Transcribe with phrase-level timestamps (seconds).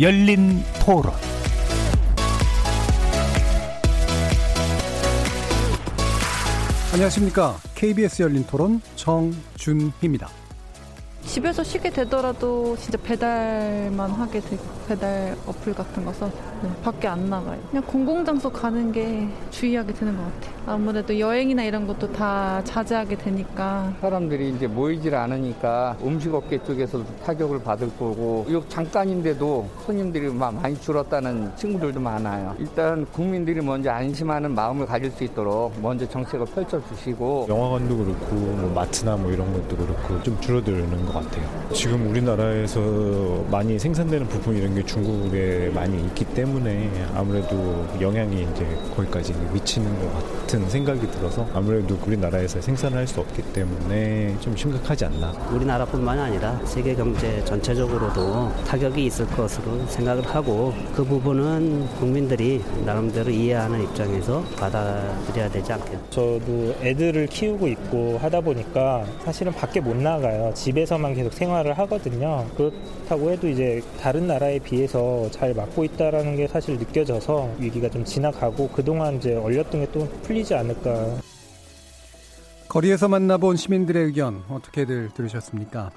[0.00, 1.12] 열린 토론
[6.94, 7.56] 안녕하십니까.
[7.74, 10.28] KBS 열린 토론 정준희입니다.
[11.26, 17.30] 집에서 쉬게 되더라도 진짜 배달만 하게 되고 배달 어플 같은 거 써서 네, 밖에 안
[17.30, 17.58] 나가요.
[17.70, 20.60] 그냥 공공장소 가는 게 주의하게 되는 것 같아요.
[20.66, 27.88] 아무래도 여행이나 이런 것도 다 자제하게 되니까 사람들이 이제 모이질 않으니까 음식업계 쪽에서도 타격을 받을
[27.96, 32.54] 거고 이 잠깐인데도 손님들이 많이 줄었다는 친구들도 많아요.
[32.58, 39.16] 일단 국민들이 먼저 안심하는 마음을 가질 수 있도록 먼저 정책을 펼쳐주시고 영화관도 그렇고 뭐 마트나
[39.16, 41.42] 뭐 이런 것도 그렇고 좀 줄어드는 것 같아요.
[41.72, 42.80] 지금 우리나라에서
[43.50, 46.49] 많이 생산되는 부품 이런 게 중국에 많이 있기 때문에
[47.14, 53.42] 아무래도 영향이 이제 거기까지 미치는 것 같은 생각이 들어서 아무래도 우리나라에서 생산을 할 수 없기
[53.52, 55.32] 때문에 좀 심각하지 않나.
[55.52, 63.82] 우리나라뿐만 아니라 세계 경제 전체적으로도 타격이 있을 것으로 생각을 하고 그 부분은 국민들이 나름대로 이해하는
[63.82, 66.00] 입장에서 받아들여야 되지 않겠나.
[66.10, 70.52] 저도 애들을 키우고 있고 하다 보니까 사실은 밖에 못 나가요.
[70.54, 72.46] 집에서만 계속 생활을 하거든요.
[72.56, 72.72] 그
[73.10, 78.68] 렇다고 해도 이제 다른 나라에 비해서 잘 막고 있다라는 게 사실 느껴져서 위기가 좀 지나가고
[78.68, 81.18] 그동안 이제 얼렸던 게 또 풀리지 않을까.
[82.68, 85.90] 거리에서 만나본 시민들의 의견 어떻게들 들으셨습니까?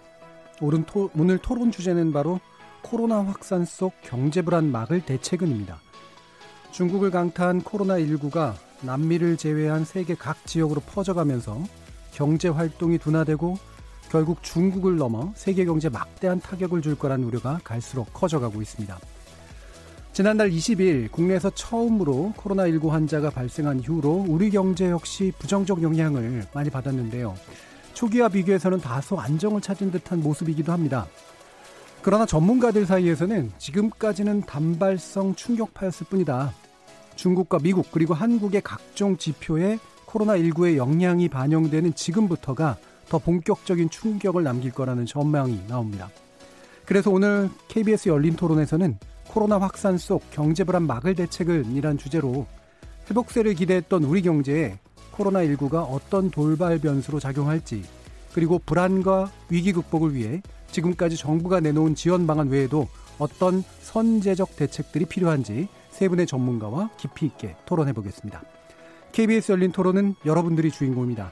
[0.61, 2.39] 오늘 토론 주제는 바로
[2.81, 5.79] 코로나 확산 속 경제 불안 막을 대책은입니다.
[6.71, 11.61] 중국을 강타한 코로나19가 남미를 제외한 세계 각 지역으로 퍼져가면서
[12.11, 13.57] 경제 활동이 둔화되고
[14.13, 18.99] 결국 중국을 넘어 세계 경제에 막대한 타격을 줄 거란 우려가 갈수록 커져가고 있습니다.
[20.11, 27.33] 지난달 20일 국내에서 처음으로 코로나19 환자가 발생한 이후로 우리 경제 역시 부정적 영향을 많이 받았는데요.
[27.95, 31.07] 초기와 비교해서는 다소 안정을 찾은 듯한 모습이기도 합니다.
[32.03, 36.53] 그러나 전문가들 사이에서는 지금까지는 단발성 충격파였을 뿐이다.
[37.15, 42.77] 중국과 미국 그리고 한국의 각종 지표에 코로나19의 영향이 반영되는 지금부터가
[43.13, 46.09] 더 본격적인 충격을 남길 거라는 전망이 나옵니다.
[46.83, 48.97] 그래서 오늘 KBS 열린 토론에서는
[49.27, 52.47] 코로나 확산 속 경제 불안 막을 대책을 이란 주제로
[53.07, 54.79] 회복세를 기대했던 우리 경제에
[55.11, 57.83] 코로나19가 어떤 돌발 변수로 작용할지
[58.33, 60.41] 그리고 불안과 위기 극복을 위해
[60.71, 62.87] 지금까지 정부가 내놓은 지원 방안 외에도
[63.19, 68.41] 어떤 선제적 대책들이 필요한지 세 분의 전문가와 깊이 있게 토론해 보겠습니다.
[69.11, 71.31] KBS 열린 토론은 여러분들이 주인공입니다.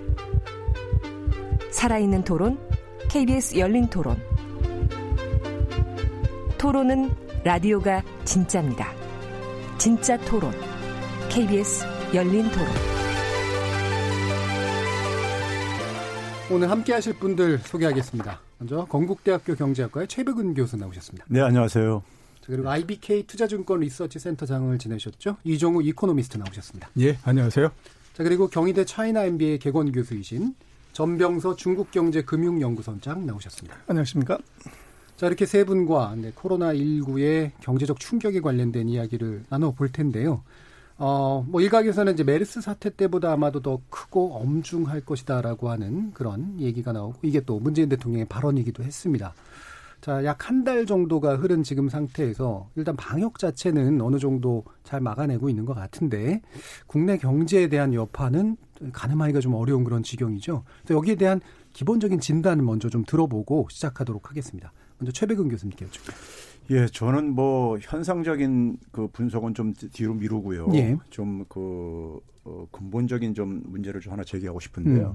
[1.71, 2.59] 살아있는 토론,
[3.09, 4.17] KBS 열린 토론.
[6.57, 7.09] 토론은
[7.43, 8.91] 라디오가 진짜입니다.
[9.77, 10.51] 진짜 토론,
[11.29, 12.67] KBS 열린 토론.
[16.51, 18.39] 오늘 함께 하실 분들 소개하겠습니다.
[18.59, 21.25] 먼저 건국대학교 경제학과의 최배근 교수 나오셨습니다.
[21.29, 22.03] 네, 안녕하세요.
[22.45, 25.37] 그리고 IBK 투자증권 리서치 센터장을 지내셨죠?
[25.45, 26.89] 이종우 이코노미스트 나오셨습니다.
[26.99, 27.71] 예, 안녕하세요.
[28.13, 30.53] 자, 그리고 경희대 차이나 MBA 객원 교수이신
[30.93, 33.77] 전병서 중국경제금융연구소장 나오셨습니다.
[33.87, 34.37] 안녕하십니까?
[35.15, 40.43] 자, 이렇게 세 분과 네, 코로나 19의 경제적 충격에 관련된 이야기를 나눠볼 텐데요.
[40.97, 46.91] 어, 뭐 일각에서는 이제 메르스 사태 때보다 아마도 더 크고 엄중할 것이다라고 하는 그런 얘기가
[46.91, 49.33] 나오고 이게 또 문재인 대통령의 발언이기도 했습니다.
[50.01, 55.49] 자, 약 한 달 정도가 흐른 지금 상태에서 일단 방역 자체는 어느 정도 잘 막아내고
[55.49, 56.41] 있는 것 같은데
[56.87, 58.57] 국내 경제에 대한 여파는
[58.93, 60.63] 가늠하기가 좀 어려운 그런 지경이죠.
[60.83, 61.39] 그래서 여기에 대한
[61.73, 64.71] 기본적인 진단을 먼저 좀 들어보고 시작하도록 하겠습니다.
[64.97, 66.15] 먼저 최백은 교수님께 여쭙게요.
[66.71, 70.67] 예, 저는 뭐 현상적인 그 분석은 좀 뒤로 미루고요.
[70.73, 70.97] 예.
[71.09, 75.09] 좀그 어, 근본적인 좀 문제를 좀 하나 제기하고 싶은데요.
[75.09, 75.13] 음.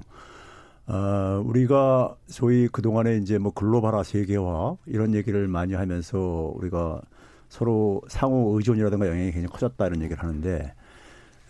[0.87, 6.17] 어, 우리가 소위 그동안에 이제 뭐 글로벌화 세계화 이런 얘기를 많이 하면서
[6.55, 7.01] 우리가
[7.49, 10.73] 서로 상호 의존이라든가 영향이 굉장히 커졌다 이런 얘기를 하는데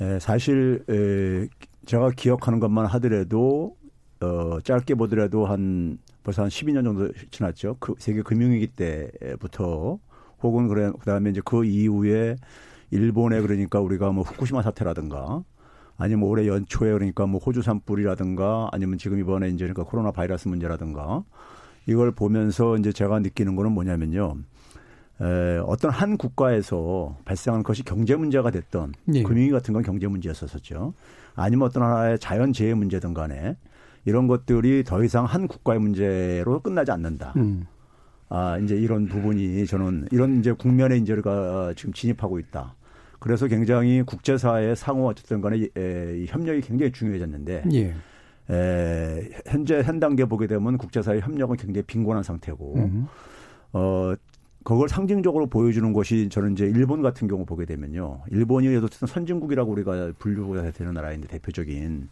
[0.01, 1.47] 에, 사실 에,
[1.85, 3.75] 제가 기억하는 것만 하더라도
[4.21, 7.77] 어, 짧게 보더라도 한 벌써 한 12년 정도 지났죠.
[7.79, 9.99] 그 세계 금융위기 때부터
[10.41, 12.35] 혹은 그래 그다음에 이제 그 이후에
[12.89, 15.43] 일본에 그러니까 우리가 뭐 후쿠시마 사태라든가
[15.97, 21.23] 아니면 올해 연초에 그러니까 뭐 호주 산불이라든가 아니면 지금 이번에 이제 그러니까 코로나 바이러스 문제라든가
[21.87, 24.37] 이걸 보면서 이제 제가 느끼는 거는 뭐냐면요.
[25.19, 29.23] 에, 어떤 한 국가에서 발생한 것이 경제 문제가 됐던 예.
[29.23, 30.93] 금융위 같은 건 경제 문제였었죠.
[31.35, 33.55] 아니면 어떤 하나의 자연 재해 문제든 간에
[34.05, 37.33] 이런 것들이 더 이상 한 국가의 문제로 끝나지 않는다.
[37.37, 37.65] 음.
[38.29, 42.75] 아, 이제 이런 부분이 저는 이런 이제 국면에 이제 우리가 지금 진입하고 있다.
[43.19, 47.95] 그래서 굉장히 국제사회의 상호 어쨌든 간에 에, 협력이 굉장히 중요해졌는데 예.
[48.49, 53.07] 에, 현재 현 단계 보게 되면 국제사회 협력은 굉장히 빈곤한 상태고 음.
[53.73, 54.13] 어
[54.63, 58.23] 그걸 상징적으로 보여주는 것이 저는 이제 일본 같은 경우 보게 되면요.
[58.31, 62.09] 일본이 어쨌든 선진국이라고 우리가 분류가 되는 나라인데 대표적인.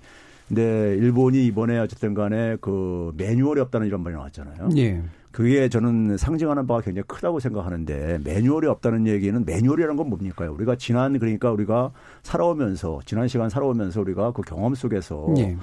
[0.48, 4.69] 근데 일본이 이번에 어쨌든 간에 그 매뉴얼이 없다는 이런 말이 나왔잖아요.
[4.78, 5.04] 예.
[5.36, 10.50] 그게 저는 상징하는 바가 굉장히 크다고 생각하는데 매뉴얼이 없다는 얘기는 매뉴얼이라는 건 뭡니까?
[10.50, 11.92] 우리가 지난 그러니까 우리가
[12.24, 15.58] 살아오면서 지난 시간 살아오면서 우리가 그 경험 속에서 예.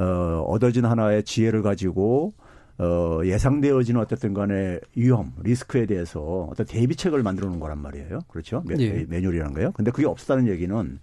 [0.00, 2.34] 어, 얻어진 하나의 지혜를 가지고
[2.78, 8.20] 어, 예상되어지는 어쨌든 간에 위험, 리스크에 대해서 어떤 대비책을 만들어 놓은 거란 말이에요.
[8.28, 8.62] 그렇죠?
[8.64, 9.04] 매, 예.
[9.08, 9.72] 매뉴얼이라는 거예요.
[9.72, 11.00] 근데 그게 없었다는 얘기는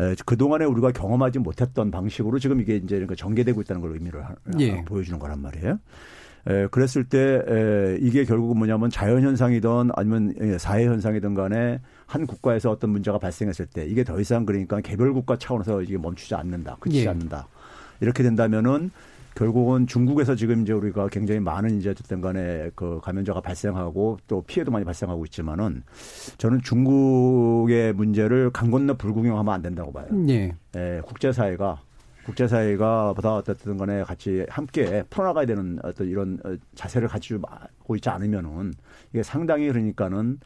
[0.00, 4.34] 에, 그동안에 우리가 경험하지 못했던 방식으로 지금 이게 이제 그러니까 전개되고 있다는 걸 의미를 하,
[4.58, 4.84] 예.
[4.84, 5.78] 보여주는 거란 말이에요.
[6.48, 12.26] 에, 그랬을 때 에, 이게 결국은 뭐냐면 자연 현상이든 아니면 예, 사회 현상이든 간에 한
[12.26, 16.76] 국가에서 어떤 문제가 발생했을 때 이게 더 이상 그러니까 개별 국가 차원에서 이게 멈추지 않는다.
[16.80, 17.08] 그치지 예.
[17.08, 17.48] 않는다.
[18.00, 18.90] 이렇게 된다면은
[19.34, 24.70] 결국은 중국에서 지금 이제 우리가 굉장히 많은 이제 어쨌든 간에 그 감염자가 발생하고 또 피해도
[24.70, 25.82] 많이 발생하고 있지만은
[26.38, 30.06] 저는 중국의 문제를 강 건너 불구경하면 안 된다고 봐요.
[30.10, 30.54] 네.
[30.74, 31.82] 예, 국제사회가
[32.26, 38.74] 국제사회가 보다 어쨌든 간에 같이 함께 풀어나가야 되는 어떤 이런 어, 자세를 가지고 있지 않으면은
[39.12, 40.38] 이게 상당히 그러니까는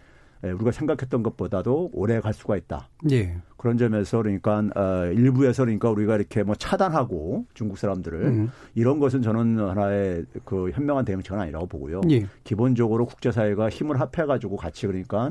[0.44, 2.88] 예, 우리가 생각했던 것보다도 오래 갈 수가 있다.
[3.10, 3.36] 예.
[3.58, 8.50] 그런 점에서 그러니까 어, 일부에서 그러니까 우리가 이렇게 뭐 차단하고 중국 사람들을 음.
[8.74, 12.00] 이런 것은 저는 하나의 그 현명한 대응책은 아니라고 보고요.
[12.10, 12.26] 예.
[12.42, 15.30] 기본적으로 국제사회가 힘을 합해가지고 같이 그러니까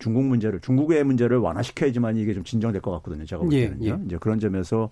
[0.00, 3.24] 중국 문제를 중국의 문제를 완화시켜야지만 이게 좀 진정될 것 같거든요.
[3.24, 3.98] 제가 볼 예, 때는요.
[4.00, 4.04] 예.
[4.06, 4.90] 이제 그런 점에서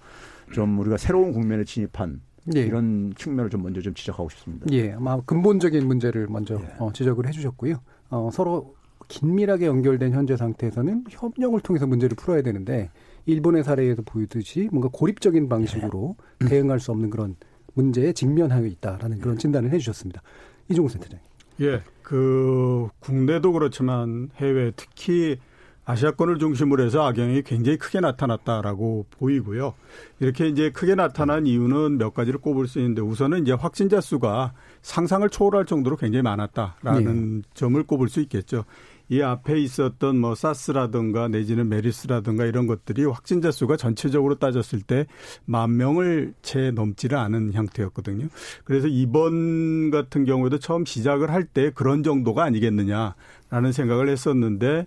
[0.52, 2.20] 좀 우리가 새로운 국면에 진입한
[2.54, 2.60] 예.
[2.60, 4.66] 이런 측면을 좀 먼저 좀 지적하고 싶습니다.
[4.72, 6.75] 예, 아마 근본적인 문제를 먼저 예.
[6.78, 7.76] 어, 지적을 해주셨고요.
[8.10, 8.75] 어, 서로
[9.08, 12.90] 긴밀하게 연결된 현재 상태에서는 협력을 통해서 문제를 풀어야 되는데
[13.26, 16.49] 일본의 사례에서 보이듯이 뭔가 고립적인 방식으로 네.
[16.49, 17.37] 대응할 수 없는 그런
[17.75, 20.22] 문제에 직면하고 있다라는 그런 진단을 해주셨습니다.
[20.70, 21.25] 이종우 센터장님.
[21.62, 25.38] 예, 그 국내도 그렇지만 해외 특히
[25.87, 29.75] 아시아권을 중심으로 해서 악영이 굉장히 크게 나타났다라고 보이고요.
[30.19, 34.53] 이렇게 이제 크게 나타난 이유는 몇 가지를 꼽을 수 있는데 우선은 이제 확진자 수가
[34.83, 37.49] 상상을 초월할 정도로 굉장히 많았다라는 네.
[37.55, 38.65] 점을 꼽을 수 있겠죠.
[39.09, 45.06] 이 앞에 있었던 뭐 사스라든가 내지는 메리스라든가 이런 것들이 확진자 수가 전체적으로 따졌을 때
[45.44, 48.27] 만 명을 채 넘지를 않은 형태였거든요.
[48.65, 54.87] 그래서 이번 같은 경우에도 처음 시작을 할 때 그런 정도가 아니겠느냐라는 생각을 했었는데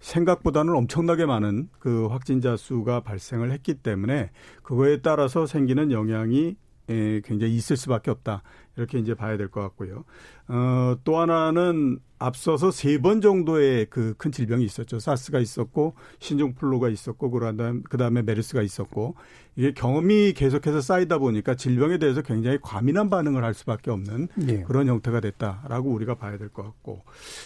[0.00, 4.30] 생각보다는 엄청나게 많은 그 확진자 수가 발생을 했기 때문에
[4.62, 6.56] 그거에 따라서 생기는 영향이
[6.86, 8.42] 굉장히 있을 수밖에 없다.
[8.78, 10.04] 이렇게 이제 봐야 될 것 같고요.
[10.48, 14.98] 어, 또 하나는 앞서서 세 번 정도의 그 큰 질병이 있었죠.
[14.98, 19.14] 사스가 있었고 신종플루가 있었고 그다음 그다음에 메르스가 있었고
[19.56, 24.62] 이게 경험이 계속해서 쌓이다 보니까 질병에 대해서 굉장히 과민한 반응을 할 수밖에 없는 네.
[24.64, 27.02] 그런 형태가 됐다라고 우리가 봐야 될 것 같고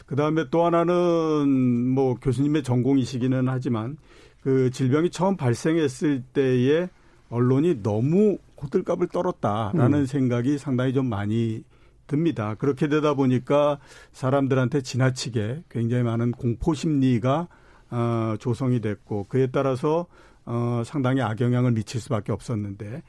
[0.06, 3.96] 그다음에 또 하나는 뭐 교수님의 전공이시기는 하지만
[4.42, 6.88] 그 질병이 처음 발생했을 때에
[7.30, 10.07] 언론이 너무 호들갑을 떨었다라는 음.
[10.07, 11.64] 생각이 상당히 좀 많이
[12.07, 12.54] 듭니다.
[12.57, 13.78] 그렇게 되다 보니까
[14.12, 17.49] 사람들한테 지나치게 굉장히 많은 공포 심리가
[17.90, 20.07] 어, 조성이 됐고 그에 따라서
[20.45, 23.02] 어, 상당히 악영향을 미칠 수밖에 없었는데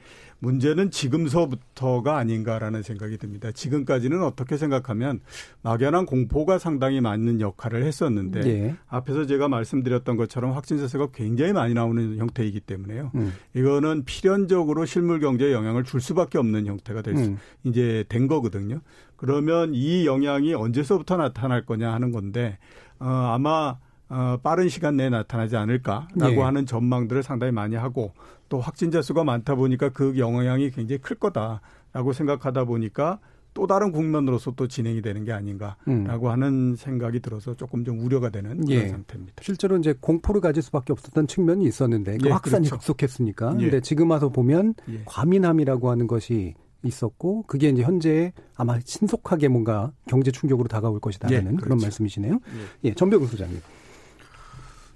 [0.44, 3.52] 문제는 지금서부터가 아닌가라는 생각이 듭니다.
[3.52, 5.22] 지금까지는 어떻게 생각하면
[5.62, 8.76] 막연한 공포가 상당히 많은 역할을 했었는데 네.
[8.88, 13.12] 앞에서 제가 말씀드렸던 것처럼 확진자 수가 굉장히 많이 나오는 형태이기 때문에요.
[13.16, 13.34] 음.
[13.56, 17.38] 이거는 필연적으로 실물 경제에 영향을 줄 수밖에 없는 형태가 될 수, 음.
[17.64, 18.82] 이제 된 거거든요.
[19.16, 22.58] 그러면 이 영향이 언제서부터 나타날 거냐 하는 건데
[23.00, 23.78] 어, 아마
[24.10, 26.42] 어, 빠른 시간 내에 나타나지 않을까라고 네.
[26.42, 28.12] 하는 전망들을 상당히 많이 하고
[28.54, 33.18] 또 확진자 수가 많다 보니까 그 영향이 굉장히 클 거다라고 생각하다 보니까
[33.56, 36.32] 또 다른 국면으로서 또 진행이 되는 게 아닌가라고 음.
[36.32, 38.90] 하는 생각이 들어서 조금 좀 우려가 되는 그런 예.
[38.90, 39.42] 상태입니다.
[39.42, 42.76] 실제로 이제 공포를 가질 수밖에 없었던 측면이 있었는데 그 예, 확산이 그렇죠.
[42.76, 43.56] 급속했으니까.
[43.58, 43.64] 예.
[43.64, 45.02] 근데 지금 와서 보면 예.
[45.06, 51.48] 과민함이라고 하는 것이 있었고 그게 이제 현재 아마 신속하게 뭔가 경제 충격으로 다가올 것이다라는 예,
[51.48, 51.64] 그렇죠.
[51.64, 52.34] 그런 말씀이시네요.
[52.34, 53.60] 예, 예 전병훈 소장님.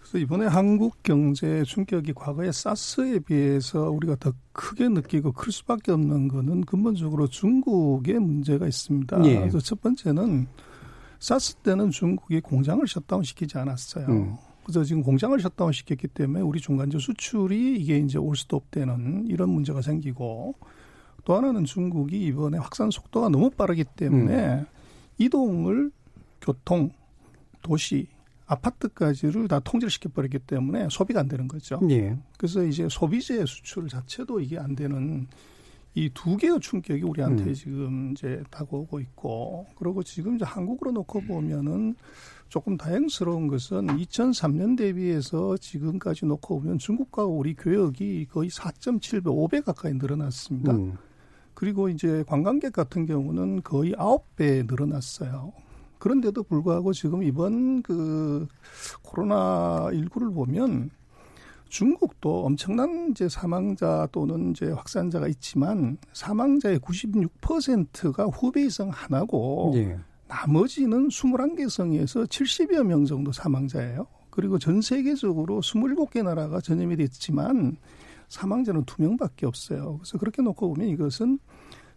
[0.08, 6.30] 그래서 이번에 한국 경제 충격이 과거의 사스에 비해서 우리가 더 크게 느끼고 클 수밖에 없는
[6.30, 9.26] 거는 근본적으로 중국의 문제가 있습니다.
[9.26, 9.40] 예.
[9.40, 10.48] 그래서 첫 번째는
[11.20, 14.08] 사스 때는 중국이 공장을 셧다운 시키지 않았어요.
[14.08, 14.36] 음.
[14.64, 19.50] 그래서 지금 공장을 셧다운 시켰기 때문에 우리 중간재 수출이 이게 이제 올 수도 없다는 이런
[19.50, 20.56] 문제가 생기고
[21.26, 24.66] 또 하나는 중국이 이번에 확산 속도가 너무 빠르기 때문에 음.
[25.18, 25.92] 이동을
[26.40, 26.92] 교통,
[27.62, 28.08] 도시,
[28.48, 31.80] 아파트까지를 다 통제를 시켜버렸기 때문에 소비가 안 되는 거죠.
[31.90, 32.18] 예.
[32.38, 35.28] 그래서 이제 소비재 수출 자체도 이게 안 되는
[35.98, 37.54] 이 두 개의 충격이 우리한테 음.
[37.56, 41.96] 지금 이제 다가오고 있고, 그리고 지금 이제 한국으로 놓고 보면은
[42.50, 49.94] 조금 다행스러운 것은 2003년 대비해서 지금까지 놓고 보면 중국과 우리 교역이 거의 4.7배, 5배 가까이
[49.94, 50.74] 늘어났습니다.
[50.74, 50.98] 음.
[51.56, 55.52] 그리고 이제 관광객 같은 경우는 거의 9배 늘어났어요.
[56.00, 58.48] 그런데도 불구하고 지금 이번 그
[59.02, 60.92] 코로나 19를 보면
[61.70, 69.98] 중국도 엄청난 이제 사망자 또는 이제 확산자가 있지만 사망자의 96%가 후베이 성 하나고 예.
[70.28, 74.08] 나머지는 21개 성에서 70여 명 정도 사망자예요.
[74.30, 77.78] 그리고 전 세계적으로 27개 나라가 전염이 됐지만
[78.30, 79.98] 사망자는 2명밖에 없어요.
[79.98, 81.40] 그래서 그렇게 놓고 보면 이것은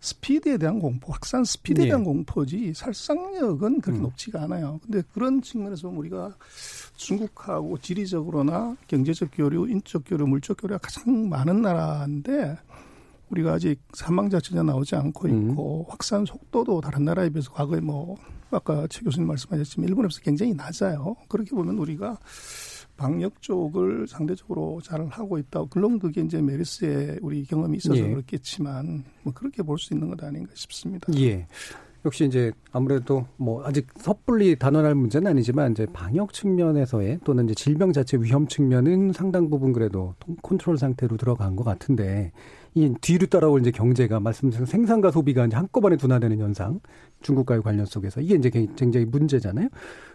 [0.01, 2.05] 스피드에 대한 공포, 확산 스피드에 대한 예.
[2.05, 4.03] 공포지 살상력은 그렇게 음.
[4.03, 4.81] 높지가 않아요.
[4.83, 6.35] 근데 그런 측면에서 우리가
[6.97, 12.57] 중국하고 지리적으로나 경제적 교류, 인적 교류, 물적 교류가 가장 많은 나라인데
[13.29, 15.51] 우리가 아직 사망자 전혀 나오지 않고 음.
[15.51, 15.91] 있고 음.
[15.91, 18.17] 확산 속도도 다른 나라에 비해서 과거에 뭐
[18.51, 21.15] 아까 최 교수님 말씀하셨지만 일본에서 굉장히 낮아요.
[21.29, 22.19] 그렇게 보면 우리가
[23.01, 25.65] 방역 쪽을 상대적으로 잘 하고 있다.
[25.73, 28.11] 물론 그게 이제 메르스의 우리 경험이 있어서 예.
[28.11, 31.11] 그렇겠지만 뭐 그렇게 볼 수 있는 것 아닌가 싶습니다.
[31.19, 31.47] 예.
[32.05, 37.95] 역시 이제 아무래도 뭐 아직 섣불리 단언할 문제는 아니지만 이제 방역 측면에서의 또는 이제 질병
[37.95, 42.33] 자체 위험 측면은 상당 부분 그래도 컨트롤 상태로 들어간 것 같은데
[42.75, 46.81] 이 뒤로 따라올 이제 경제가 말씀드린 생산과 소비가 이제 한꺼번에 둔화되는 현상
[47.23, 49.69] 중국과의 관련 속에서 이게 이제 굉장히 문제잖아요.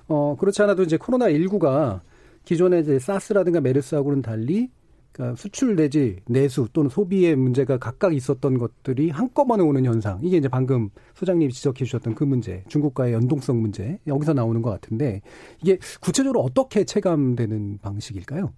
[0.07, 2.01] 어 그렇지 않아도 이제 코로나 19가
[2.45, 4.69] 기존의 이제 사스라든가 메르스하고는 달리
[5.15, 10.19] 그러니까 수출 내지 내수 또는 소비의 문제가 각각 있었던 것들이 한꺼번에 오는 현상.
[10.21, 15.21] 이게 이제 방금 소장님이 지적해 주셨던 그 문제, 중국과의 연동성 문제 여기서 나오는 것 같은데
[15.61, 18.51] 이게 구체적으로 어떻게 체감되는 방식일까요?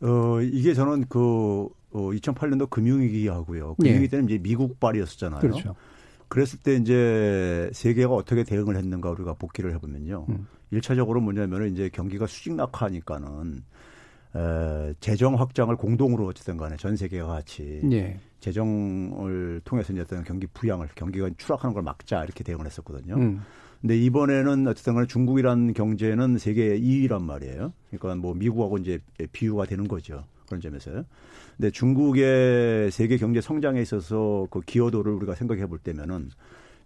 [0.00, 3.74] 어 이게 저는 그 어, 2008년도 금융위기하고요.
[3.74, 4.08] 금융위기 네.
[4.08, 5.40] 때는 이제 미국발이었었잖아요.
[5.40, 5.74] 그렇죠.
[6.28, 10.26] 그랬을 때 이제 세계가 어떻게 대응을 했는가 우리가 복기를 해보면요.
[10.30, 10.46] 음.
[10.72, 13.62] 1차적으로 뭐냐면은 이제 경기가 수직 낙하니까는
[14.36, 18.18] 에, 재정 확장을 공동으로 어쨌든 간에 전 세계가 같이 예.
[18.40, 23.16] 재정을 통해서 이제 어떤 경기 부양을 경기가 추락하는 걸 막자 이렇게 대응을 했었거든요.
[23.16, 23.40] 음.
[23.80, 27.72] 근데 이번에는 어쨌든 간에 중국이란 경제는 세계 2위란 말이에요.
[27.90, 28.98] 그러니까 뭐 미국하고 이제
[29.32, 30.24] 비유가 되는 거죠.
[30.46, 31.04] 그런 점에서요.
[31.56, 36.30] 근데 중국의 세계 경제 성장에 있어서 그 기여도를 우리가 생각해 볼 때면은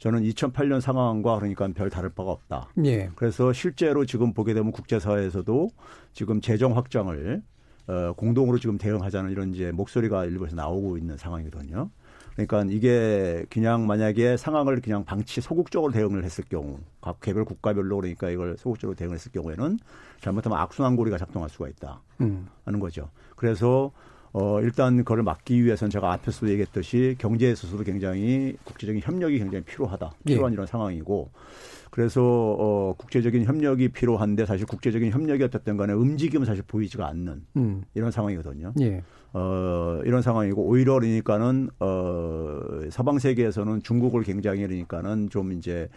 [0.03, 2.71] 저는 2008년 상황과 그러니까 별 다를 바가 없다.
[2.85, 3.09] 예.
[3.15, 5.69] 그래서 실제로 지금 보게 되면 국제사회에서도
[6.13, 7.41] 지금 재정 확장을
[7.87, 11.89] 어, 공동으로 지금 대응하자는 이런 이제 목소리가 일부에서 나오고 있는 상황이거든요.
[12.33, 18.29] 그러니까 이게 그냥 만약에 상황을 그냥 방치 소극적으로 대응을 했을 경우 각 개별 국가별로 그러니까
[18.31, 19.79] 이걸 소극적으로 대응을 했을 경우에는
[20.21, 22.49] 잘못하면 악순환 고리가 작동할 수가 있다 음.
[22.65, 23.09] 하는 거죠.
[23.37, 23.93] 그래서
[24.33, 30.13] 어, 일단 그걸 막기 위해서는 제가 앞에서도 얘기했듯이 경제에 있어서도 굉장히 국제적인 협력이 굉장히 필요하다.
[30.27, 30.33] 예.
[30.33, 30.55] 필요한 예.
[30.55, 31.31] 이런 상황이고
[31.91, 37.83] 그래서 어, 국제적인 협력이 필요한데 사실 국제적인 협력이 어쨌든 간에 움직임은 사실 보이지가 않는 음.
[37.95, 38.73] 이런 상황이거든요.
[38.81, 39.03] 예.
[39.35, 42.61] 어, 이런 상황이고 오히려 그러니까는 어,
[42.91, 45.91] 서방 세계에서는 중국을 굉장히 그러니까는 좀 이제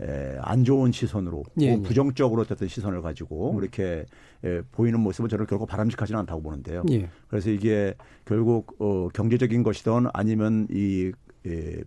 [0.00, 3.62] 에, 안 좋은 시선으로 예, 뭐 부정적으로 어쨌든 시선을 가지고 음.
[3.62, 4.06] 이렇게
[4.44, 6.82] 에, 보이는 모습은 저는 결국 바람직하지는 않다고 보는데요.
[6.90, 7.08] 예.
[7.28, 11.12] 그래서 이게 결국 어, 경제적인 것이든 아니면 이
[11.46, 11.82] 에,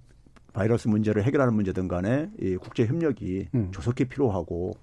[0.54, 3.70] 바이러스 문제를 해결하는 문제든 간에 이 국제 협력이 음.
[3.72, 4.74] 조속히 필요하고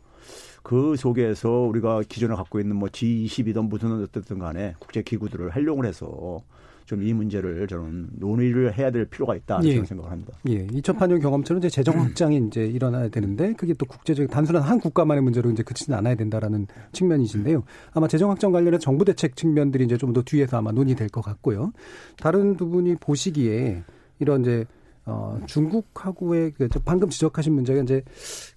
[0.62, 6.40] 그 속에서 우리가 기존에 갖고 있는 뭐 G20이든 무슨 어쨌든 간에 국제 기구들을 활용을 해서
[6.88, 9.85] 좀 이 문제를 저는 논의를 해야 될 필요가 있다 예.
[9.85, 10.33] 생각을 합니다.
[10.49, 10.66] 예.
[10.66, 15.50] 2008년 경험처럼 이제 재정 확장이 이제 일어나야 되는데 그게 또 국제적 단순한 한 국가만의 문제로
[15.50, 17.62] 이제 그치지 않아야 된다라는 측면이신데요.
[17.92, 21.73] 아마 재정 확장 관련해 정부 대책 측면들이 이제 좀 더 뒤에서 아마 논의될 것 같고요.
[22.16, 23.85] 다른 두 분이 보시기에
[24.18, 24.64] 이런 이제
[25.04, 28.02] 어 중국하고의 그 방금 지적하신 문제가 이제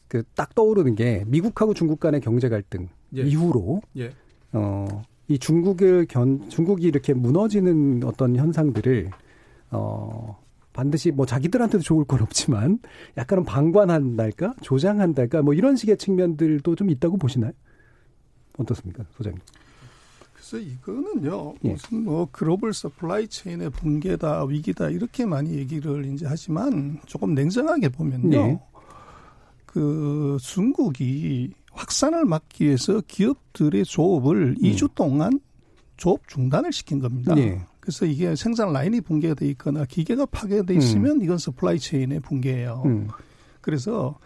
[0.08, 3.24] 그 딱 떠오르는 게 미국하고 중국 간의 경제 갈등 예.
[3.24, 4.12] 이후로 예.
[4.54, 9.10] 어 이 중국을 견 중국이 이렇게 무너지는 어떤 현상들을
[9.72, 10.38] 어
[10.74, 12.80] 반드시 뭐 자기들한테도 좋을 건 없지만
[13.18, 17.54] 약간은 방관한달까 조장한달까 뭐 이런 식의 측면들도 좀 있다고 보시나요?
[18.58, 19.40] 어떻습니까, 소장님?
[20.34, 21.72] 그래서 이거는요 예.
[21.72, 28.38] 무슨 뭐 global supply chain의 붕괴다 위기다 이렇게 많이 얘기를 이제 하지만 조금 냉정하게 보면요.
[28.38, 28.60] 예.
[29.66, 34.56] 그 중국이 확산을 막기 위해서 기업들의 조업을 음.
[34.62, 35.40] 2주 동안
[35.98, 37.36] 조업 중단을 시킨 겁니다.
[37.38, 37.60] 예.
[37.80, 41.24] 그래서 이게 생산 라인이 붕괴돼 있거나 기계가 파괴돼 있으면 음.
[41.24, 42.84] 이건 supply chain의 붕괴예요.
[42.86, 43.08] 음.
[43.62, 44.20] 그래서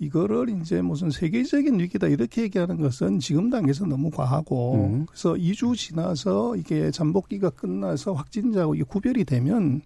[0.00, 5.06] 이거를 이제 무슨 세계적인 위기다 이렇게 얘기하는 것은 지금 단계에서 너무 과하고 음.
[5.06, 9.80] 그래서 2주 지나서 이게 잠복기가 끝나서 확진자하고 이게 구별이 되면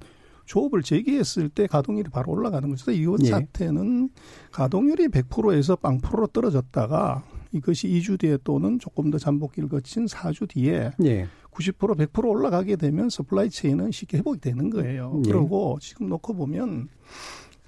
[0.51, 2.91] 조업을 재개했을 때 가동률이 바로 올라가는 거죠.
[2.91, 3.29] 이 예.
[3.29, 4.11] 사태는
[4.51, 11.29] 가동률이 100%에서 0%로 떨어졌다가 이것이 2주 뒤에 또는 조금 더 잠복기를 거친 4주 뒤에 예.
[11.53, 15.23] 90% 100% 올라가게 되면 supply chain은 쉽게 회복이 되는 거예요.
[15.27, 15.31] 예.
[15.31, 16.89] 그리고 지금 놓고 보면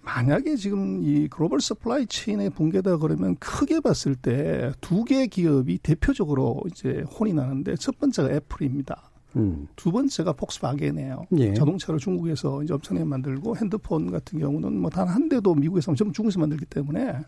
[0.03, 6.61] 만약에 지금 이 global supply chain의 붕괴다 그러면 크게 봤을 때 두 개 기업이 대표적으로
[6.69, 9.12] 이제 혼이 나는데 첫 번째가 애플입니다.
[9.37, 9.67] 음.
[9.77, 11.27] 두 번째가 폭스바겐이에요.
[11.39, 11.55] 예.
[11.55, 16.39] 자동차를 중국에서 이제 엄청나게 만들고 핸드폰 같은 경우는 뭐 단 한 대도 미국에서 전부 중국에서
[16.41, 17.19] 만들기 때문에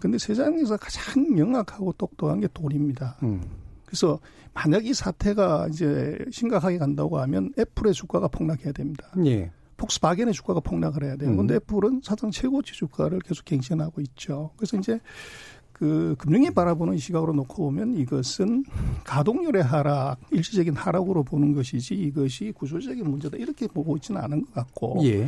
[0.00, 3.16] 근데 세상에서 가장 명확하고 똑똑한 게 돈입니다.
[3.22, 3.42] 음.
[3.84, 4.18] 그래서
[4.54, 9.08] 만약 이 사태가 이제 심각하게 간다고 하면 애플의 주가가 폭락해야 됩니다.
[9.24, 9.50] 예.
[9.76, 11.30] 폭스바겐의 주가가 폭락을 해야 돼요.
[11.32, 11.56] 그런데 음.
[11.56, 14.50] 애플은 사상 최고치 주가를 계속 갱신하고 있죠.
[14.56, 15.00] 그래서 이제
[15.80, 18.64] 그 금융이 바라보는 시각으로 놓고 보면 이것은
[19.02, 25.00] 가동률의 하락, 일시적인 하락으로 보는 것이지 이것이 구조적인 문제다 이렇게 보고 있지는 않은 것 같고
[25.04, 25.26] 예.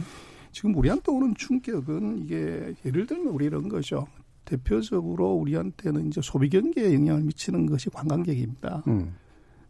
[0.52, 4.06] 지금 우리한테 오는 충격은 이게 예를 들면 우리 이런 거죠.
[4.44, 8.82] 대표적으로 우리한테는 이제 소비 경기에 영향을 미치는 것이 관광객입니다.
[8.88, 9.14] 음.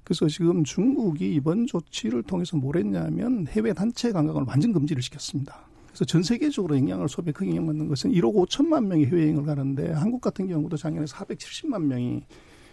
[0.03, 5.65] 그래서 지금 중국이 이번 조치를 통해서 뭘 했냐면 해외 단체 관광을 완전 금지를 시켰습니다.
[5.93, 10.49] 그래서 전 세계적으로 영향을 소비에 크게 영향받는 것은 1억 5천만 명이 해외여행을 가는데 한국 같은
[10.49, 12.23] 경우도 작년에 470만 명이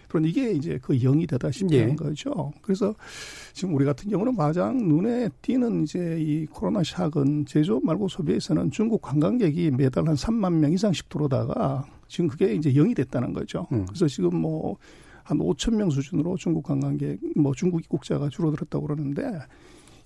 [0.07, 1.81] 그런 이게 이제 그 영이 되다시피 예.
[1.81, 2.51] 하는 거죠.
[2.63, 2.95] 그래서
[3.53, 9.01] 지금 우리 같은 경우는 가장 눈에 띄는 이제 이 코로나 샥은 제조업 말고 소비에서는 중국
[9.01, 13.67] 관광객이 매달 한 3만 명 이상씩 들어오다가 지금 그게 이제 영이 됐다는 거죠.
[13.71, 13.85] 음.
[13.85, 14.77] 그래서 지금 뭐
[15.29, 19.21] 한 5천 명 수준으로 중국 관광객, 뭐 중국 입국자가 줄어들었다고 그러는데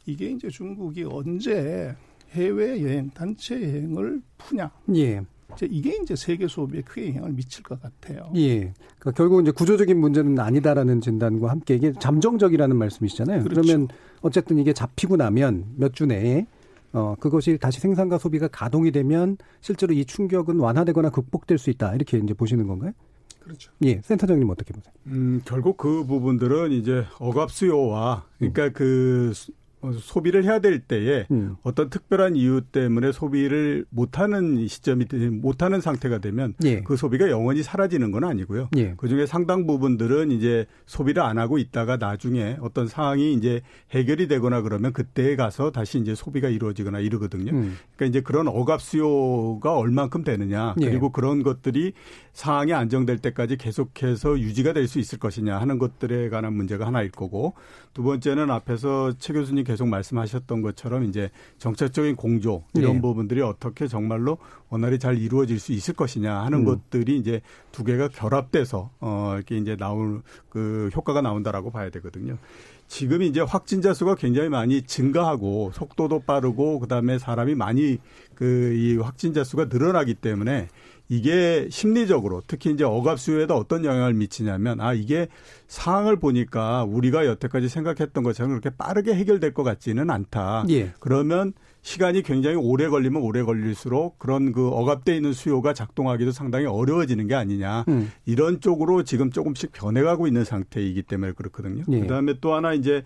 [0.06, 1.96] 이게 이제 중국이 언제
[2.34, 4.72] 해외 여행, 단체 여행을 푸냐.
[4.96, 5.22] 예.
[5.54, 8.32] 이제 이게 이제 세계 소비에 크게 영향을 미칠 것 같아요.
[8.36, 8.74] 예.
[9.00, 13.43] 그러니까 결국 이제 구조적인 문제는 아니다라는 진단과 함께 이게 잠정적이라는 말씀이시잖아요.
[13.43, 13.62] 그렇죠.
[13.62, 13.88] 그러면
[14.22, 16.48] 어쨌든 이게 잡히고 나면 몇 주 내에
[16.93, 21.93] 어, 그것이 다시 생산과 소비가 가동이 되면 실제로 이 충격은 완화되거나 극복될 수 있다.
[21.96, 22.91] 이렇게 이제 보시는 건가요?
[23.39, 23.72] 그렇죠.
[23.84, 24.93] 예, 센터장님 어떻게 보세요?
[25.08, 28.72] 음, 결국 그 부분들은 이제 억압 수요와 그러니까 음.
[28.74, 29.54] 그 어,
[29.91, 31.58] 소비를 해야 될 때에 음.
[31.63, 35.06] 어떤 특별한 이유 때문에 소비를 못하는 시점이
[35.41, 36.82] 못하는 상태가 되면 예.
[36.82, 38.69] 그 소비가 영원히 사라지는 건 아니고요.
[38.78, 38.93] 예.
[38.96, 44.62] 그 중에 상당 부분들은 이제 소비를 안 하고 있다가 나중에 어떤 상황이 이제 해결이 되거나
[44.62, 47.52] 그러면 그때에 가서 다시 이제 소비가 이루어지거나 이러거든요.
[47.52, 47.76] 음.
[47.96, 50.86] 그러니까 이제 그런 억압 수요가 얼만큼 되느냐 예.
[50.86, 51.10] 그리고 예.
[51.12, 51.91] 그런 것들이
[52.32, 57.54] 상황이 안정될 때까지 계속해서 유지가 될 수 있을 것이냐 하는 것들에 관한 문제가 하나일 거고
[57.94, 61.30] 두 번째는 앞에서 최 교수님 계속 말씀하셨던 것처럼 이제
[61.60, 63.02] 정책적인 공조 이런 네.
[63.02, 66.66] 부분들이 어떻게 정말로 원활히 잘 이루어질 수 있을 것이냐 하는 음.
[66.66, 72.38] 것들이 이제 두 개가 결합돼서 어 이렇게 이제 나올 그 효과가 나온다라고 봐야 되거든요.
[72.88, 77.98] 지금 이제 확진자 수가 굉장히 많이 증가하고 속도도 빠르고 그다음에 사람이 많이
[78.36, 80.68] 그 이 확진자 수가 늘어나기 때문에
[81.10, 85.28] 이게 심리적으로 특히 이제 억압 수요에도 어떤 영향을 미치냐면 아 이게
[85.68, 90.66] 상황을 보니까 우리가 여태까지 생각했던 것처럼 그렇게 빠르게 해결될 것 같지는 않다.
[90.70, 90.94] 예.
[91.00, 97.28] 그러면 시간이 굉장히 오래 걸리면 오래 걸릴수록 그런 그 억압돼 있는 수요가 작동하기도 상당히 어려워지는
[97.28, 98.10] 게 아니냐 음.
[98.26, 101.84] 이런 쪽으로 지금 조금씩 변해가고 있는 상태이기 때문에 그렇거든요.
[101.92, 102.00] 예.
[102.00, 103.04] 그다음에 또 하나 이제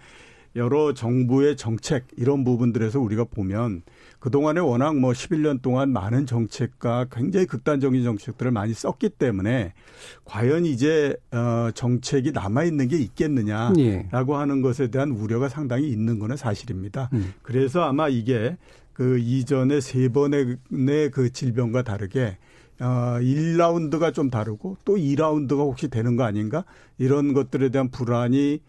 [0.55, 3.81] 여러 정부의 정책 이런 부분들에서 우리가 보면
[4.27, 9.71] 그동안에 워낙 뭐 11년 동안 많은 정책과 굉장히 극단적인 정책들을 많이 썼기 때문에
[10.25, 14.05] 과연 이제 어 정책이 남아 있는 게 있겠느냐라고 예.
[14.11, 17.09] 하는 것에 대한 우려가 상당히 있는 거는 사실입니다.
[17.13, 17.35] 음.
[17.41, 18.57] 그래서 아마 이게
[18.91, 20.57] 그 이전에 세 번의
[21.13, 22.37] 그 질병과 다르게
[22.81, 26.65] 어 1라운드가 좀 다르고 또 2라운드가 혹시 되는 거 아닌가?
[26.97, 28.59] 이런 것들에 대한 불안이 예,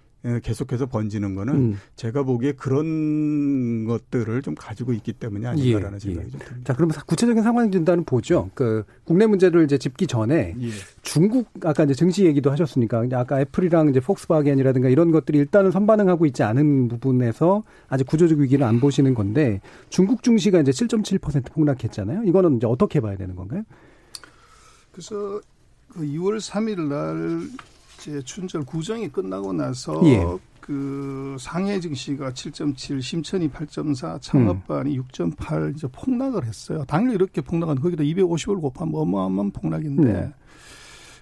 [0.43, 1.81] 계속해서 번지는 거는 음.
[1.95, 6.31] 제가 보기에 그런 것들을 좀 가지고 있기 때문이 아닌가라는 예, 생각이 예.
[6.31, 6.61] 좀 듭니다.
[6.65, 8.51] 자, 그러면 구체적인 상황 진단은 보죠.
[8.55, 10.69] 그 국내 문제를 이제 짚기 전에 예.
[11.03, 16.43] 중국 아까 이제 증시 얘기도 하셨으니까 아까 애플이랑 이제 폭스바겐이라든가 이런 것들이 일단은 선반응하고 있지
[16.43, 22.25] 않은 부분에서 아직 구조적 위기를 안 보시는 건데 중국 증시가 이제 7.7% 폭락했잖아요.
[22.25, 23.63] 이거는 이제 어떻게 봐야 되는 건가요?
[24.91, 25.41] 그래서
[25.91, 27.49] 그 2월 3일 날
[27.99, 30.25] 이제 춘절 구정이 끝나고 나서 예.
[30.61, 35.05] 그 상해 증시가 7.7, 심천이 8.4, 창업반이 음.
[35.05, 36.85] 6.8 이제 폭락을 했어요.
[36.87, 40.33] 당일 이렇게 폭락한 거기다 250을 곱하면 어마어마한 폭락인데 네.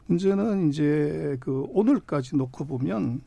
[0.06, 3.22] 문제는 이제 그 오늘까지 놓고 보면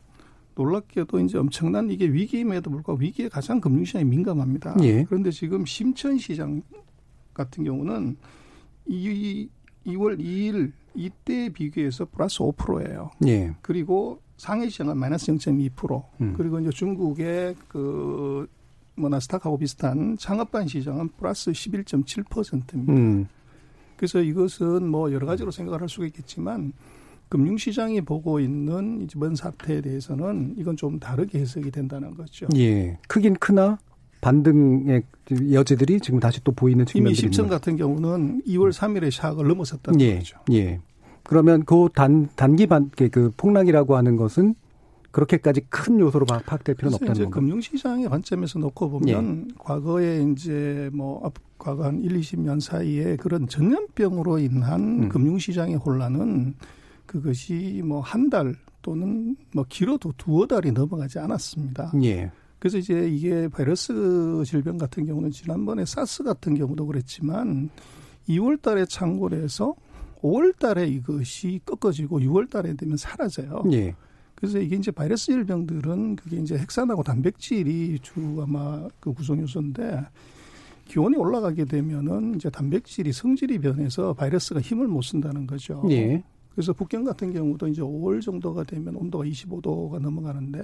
[0.56, 4.76] 놀랍게도 이제 엄청난 이게 위기임에도 불구하고 위기에 가장 금융시장이 민감합니다.
[4.82, 5.06] 예.
[5.06, 6.62] 그런데 지금 심천 시장
[7.34, 8.18] 같은 경우는
[8.88, 9.48] 이
[9.86, 13.12] 2월 2일 이때 비교해서 플러스 5%예요.
[13.28, 13.54] 예.
[13.62, 16.04] 그리고 상해 시장은 마이너스 0.2%.
[16.22, 16.34] 음.
[16.38, 18.48] 그리고 이제 중국의 그,
[18.96, 22.94] 뭐, 나스닥하고 비슷한 창업반 시장은 플러스 11.7%입니다.
[22.94, 23.28] 음.
[23.98, 26.72] 그래서 이것은 뭐 여러 가지로 생각을 할 수가 있겠지만
[27.28, 32.48] 금융시장이 보고 있는 이번 사태에 대해서는 이건 좀 다르게 해석이 된다는 거죠.
[32.56, 32.98] 예.
[33.08, 33.78] 크긴 크나
[34.22, 35.04] 반등의
[35.52, 40.18] 여지들이 지금 다시 또 보이는 측면들이 이미 심천 같은 경우는 2월 3일에 샥을 넘어섰다는 예.
[40.18, 40.38] 거죠.
[40.52, 40.80] 예.
[41.24, 44.56] 그러면 그 단, 단기 반, 그, 그 폭락이라고 하는 것은
[45.12, 47.42] 그렇게까지 큰 요소로 파악될 필요는 없다는 이제 건가요?
[47.42, 49.54] 금융시장의 관점에서 놓고 보면 예.
[49.58, 55.10] 과거에 이제 뭐 과거 한 1, 20년 사이에 그런 전염병으로 인한 음.
[55.10, 56.56] 금융시장의 혼란은
[57.06, 61.92] 그것이 뭐 한 달 또는 뭐 길어도 두어 달이 넘어가지 않았습니다.
[62.04, 62.32] 예.
[62.60, 67.70] 그래서 이제 이게 바이러스 질병 같은 경우는 지난번에 사스 같은 경우도 그랬지만
[68.28, 69.76] 2월 달에 창궐 해서
[70.22, 73.64] 5월 달에 이것이 꺾어지고 6월 달에 되면 사라져요.
[73.72, 73.96] 예.
[74.36, 80.06] 그래서 이게 이제 바이러스 질병들은 그게 이제 핵산하고 단백질이 주 아마 그 구성 요소인데
[80.86, 85.84] 기온이 올라가게 되면은 이제 단백질이 성질이 변해서 바이러스가 힘을 못 쓴다는 거죠.
[85.90, 86.24] 예.
[86.52, 90.64] 그래서 북경 같은 경우도 이제 5월 정도가 되면 온도가 25도가 넘어가는데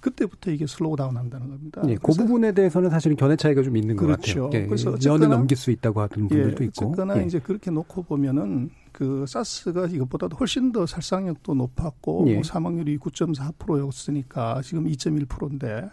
[0.00, 1.82] 그때부터 이게 slow down 한다는 겁니다.
[1.86, 4.40] 예, 그 부분에 대해서는 사실은 견해 차이가 좀 있는 그렇죠.
[4.40, 4.62] 것 같아요.
[4.62, 6.86] 예, 그래서 연을 넘길 수 있다고 하는 분들도 예, 있고.
[6.86, 7.26] 어쨌거나 예.
[7.26, 12.34] 이제 그렇게 놓고 보면은 그 사스가 이것보다도 훨씬 더 살상력도 높았고 예.
[12.34, 15.90] 뭐 사망률이 9.4%였으니까 지금 2.1%인데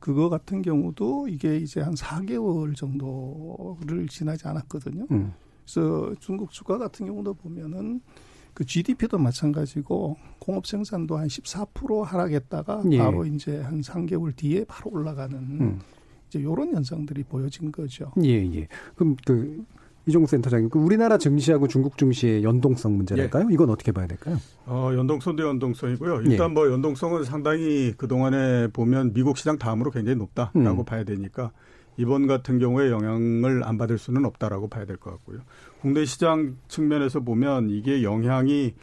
[0.00, 5.06] 그거 같은 경우도 이게 이제 한 4개월 정도를 지나지 않았거든요.
[5.10, 5.32] 음.
[5.64, 8.00] 그래서 중국 주가 같은 경우도 보면은
[8.54, 12.98] 그 GDP도 마찬가지고 공업 생산도 한 14% 하락했다가 예.
[12.98, 15.80] 바로 이제 한 3개월 뒤에 바로 올라가는 음.
[16.28, 18.12] 이제 요런 현상들이 보여진 거죠.
[18.22, 18.68] 예, 예.
[18.94, 19.64] 그럼 그
[20.06, 23.48] 이종국 센터장님, 그 우리나라 증시하고 중국 증시의 연동성 문제랄까요?
[23.50, 23.54] 예.
[23.54, 24.36] 이건 어떻게 봐야 될까요?
[24.66, 26.22] 어, 연동성도 연동성이고요.
[26.22, 26.54] 일단 예.
[26.54, 30.84] 뭐 연동성은 상당히 그동안에 보면 미국 시장 다음으로 굉장히 높다라고 음.
[30.84, 31.50] 봐야 되니까
[31.96, 35.40] 이번 같은 경우에 영향을 안 받을 수는 없다라고 봐야 될 것 같고요.
[35.80, 38.74] 국내 시장 측면에서 보면 이게 영향이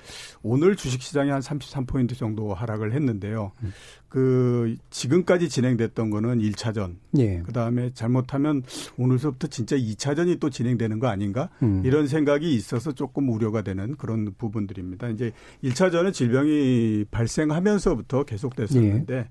[0.44, 3.52] 오늘 주식 시장이 한 33포인트 정도 하락을 했는데요.
[3.64, 3.74] 음.
[4.08, 6.98] 그 지금까지 진행됐던 거는 1차전.
[7.18, 7.40] 예.
[7.40, 8.62] 그다음에 잘못하면
[8.98, 11.50] 오늘서부터 진짜 2차전이 또 진행되는 거 아닌가?
[11.64, 11.82] 음.
[11.86, 15.10] 이런 생각이 있어서 조금 우려가 되는 그런 부분들입니다.
[15.10, 15.32] 이제
[15.64, 19.30] 1차전은 질병이 발생하면서부터 계속됐었는데 예.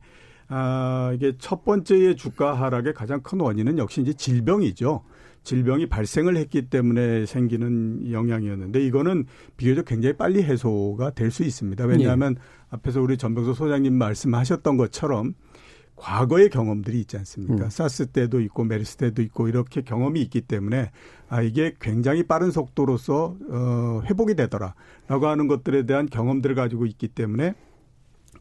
[0.53, 5.05] 아, 이게 첫 번째의 주가 하락의 가장 큰 원인은 역시 이제 질병이죠.
[5.43, 9.25] 질병이 발생을 했기 때문에 생기는 영향이었는데 이거는
[9.57, 11.85] 비교적 굉장히 빨리 해소가 될 수 있습니다.
[11.85, 12.43] 왜냐하면 예.
[12.71, 15.35] 앞에서 우리 전병서 소장님 말씀하셨던 것처럼
[15.97, 17.65] 과거의 경험들이 있지 않습니까?
[17.65, 17.71] 음.
[17.71, 20.91] 사스 때도 있고 메르스 때도 있고 이렇게 경험이 있기 때문에
[21.29, 27.55] 아 이게 굉장히 빠른 속도로서 어 회복이 되더라라고 하는 것들에 대한 경험들을 가지고 있기 때문에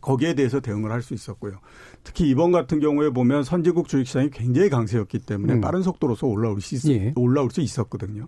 [0.01, 1.59] 거기에 대해서 대응을 할 수 있었고요.
[2.03, 5.61] 특히 이번 같은 경우에 보면 선진국 주식시장이 굉장히 강세였기 때문에 음.
[5.61, 7.13] 빠른 속도로서 올라올 수, 있, 예.
[7.15, 8.27] 올라올 수 있었거든요.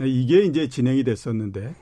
[0.00, 1.74] 이게 이제 진행이 됐었는데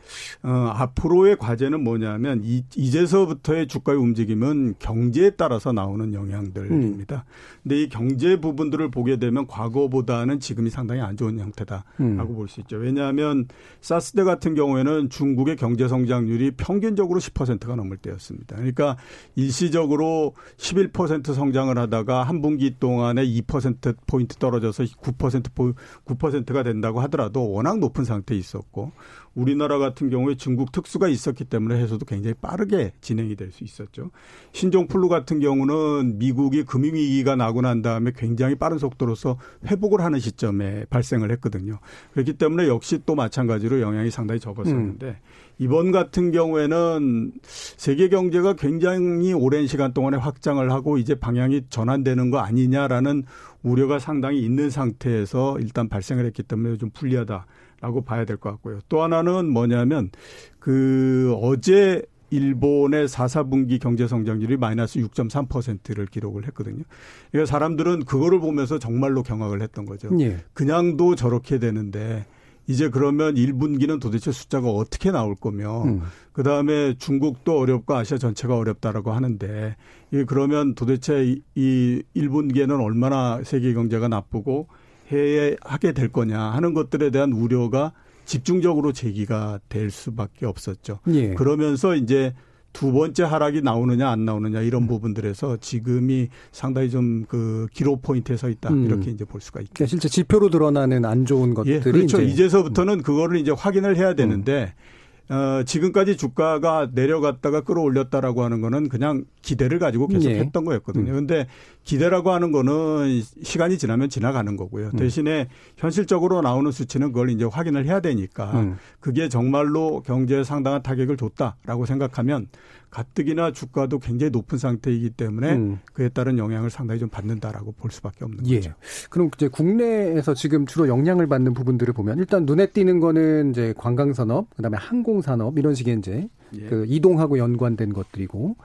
[0.43, 7.17] 어, 앞으로의 과제는 뭐냐면 이, 이제서부터의 주가의 움직임은 경제에 따라서 나오는 영향들입니다.
[7.17, 7.33] 음.
[7.63, 12.35] 근데 이 경제 부분들을 보게 되면 과거보다는 지금이 상당히 안 좋은 형태다라고 음.
[12.35, 12.77] 볼수 있죠.
[12.77, 13.47] 왜냐하면
[13.81, 18.57] 사스 때 같은 경우에는 중국의 경제 성장률이 평균적으로 10%가 넘을 때였습니다.
[18.57, 18.97] 그러니까
[19.35, 25.75] 일시적으로 11% 성장을 하다가 한 분기 동안에 2% 포인트 떨어져서 9%
[26.07, 28.92] 9%가 된다고 하더라도 워낙 높은 상태에 있었고
[29.35, 34.11] 우리나라 같은 경우에 중국 특수가 있었기 때문에 해서도 굉장히 빠르게 진행이 될 수 있었죠.
[34.53, 41.31] 신종플루 같은 경우는 미국이 금융위기가 나고 난 다음에 굉장히 빠른 속도로서 회복을 하는 시점에 발생을
[41.33, 41.79] 했거든요.
[42.12, 45.14] 그렇기 때문에 역시 또 마찬가지로 영향이 상당히 적었었는데 음.
[45.59, 52.38] 이번 같은 경우에는 세계 경제가 굉장히 오랜 시간 동안에 확장을 하고 이제 방향이 전환되는 거
[52.38, 53.25] 아니냐라는
[53.62, 57.47] 우려가 상당히 있는 상태에서 일단 발생을 했기 때문에 좀 불리하다.
[57.81, 58.81] 라고 봐야 될 것 같고요.
[58.89, 60.11] 또 하나는 뭐냐면
[60.59, 66.83] 그 어제 일본의 4, 4분기 경제 성장률이 마이너스 6.3%를 기록을 했거든요.
[67.31, 70.09] 그러니까 사람들은 그거를 보면서 정말로 경악을 했던 거죠.
[70.21, 70.39] 예.
[70.53, 72.27] 그냥도 저렇게 되는데
[72.67, 76.03] 이제 그러면 1분기는 도대체 숫자가 어떻게 나올 거며 음.
[76.33, 79.77] 그다음에 중국도 어렵고 아시아 전체가 어렵다라고 하는데
[80.12, 84.67] 이 그러면 도대체 이 1분기에는 얼마나 세계 경제가 나쁘고
[85.12, 87.92] 해야 하게 될 거냐 하는 것들에 대한 우려가
[88.25, 90.99] 집중적으로 제기가 될 수밖에 없었죠.
[91.09, 91.35] 예.
[91.35, 92.35] 그러면서 이제
[92.73, 94.87] 두 번째 하락이 나오느냐 안 나오느냐 이런 음.
[94.88, 98.85] 부분들에서 지금이 상당히 좀 그 기로 포인트에 서 있다 음.
[98.85, 99.73] 이렇게 이제 볼 수가 있죠.
[99.75, 102.21] 그러니까 실제 지표로 드러나는 안 좋은 것들이 예, 그렇죠.
[102.21, 102.49] 이제.
[102.49, 104.96] 서부터는 그거를 이제 확인을 해야 되는데 음.
[105.29, 110.39] 어, 지금까지 주가가 내려갔다가 끌어올렸다라고 하는 거는 그냥 기대를 가지고 계속 예.
[110.39, 111.11] 했던 거였거든요.
[111.12, 111.15] 음.
[111.15, 111.47] 근데
[111.85, 114.91] 기대라고 하는 거는 시간이 지나면 지나가는 거고요.
[114.95, 114.97] 음.
[114.97, 118.77] 대신에 현실적으로 나오는 수치는 그걸 이제 확인을 해야 되니까 음.
[119.01, 122.49] 그게 정말로 경제에 상당한 타격을 줬다라고 생각하면
[122.97, 125.79] 가뜩이나 주가도 굉장히 높은 상태이기 때문에 음.
[125.93, 128.57] 그에 따른 영향을 상당히 좀 받는다라고 볼 수밖에 없는 예.
[128.57, 128.73] 거죠.
[129.11, 134.15] 그럼 이제 국내에서 지금 주로 영향을 받는 부분들을 보면 일단 눈에 띄는 거는 이제 관광
[134.15, 136.67] 산업, 그다음에 항공 산업 이런 식의 이제 예.
[136.69, 138.57] 그 이동하고 연관된 것들이고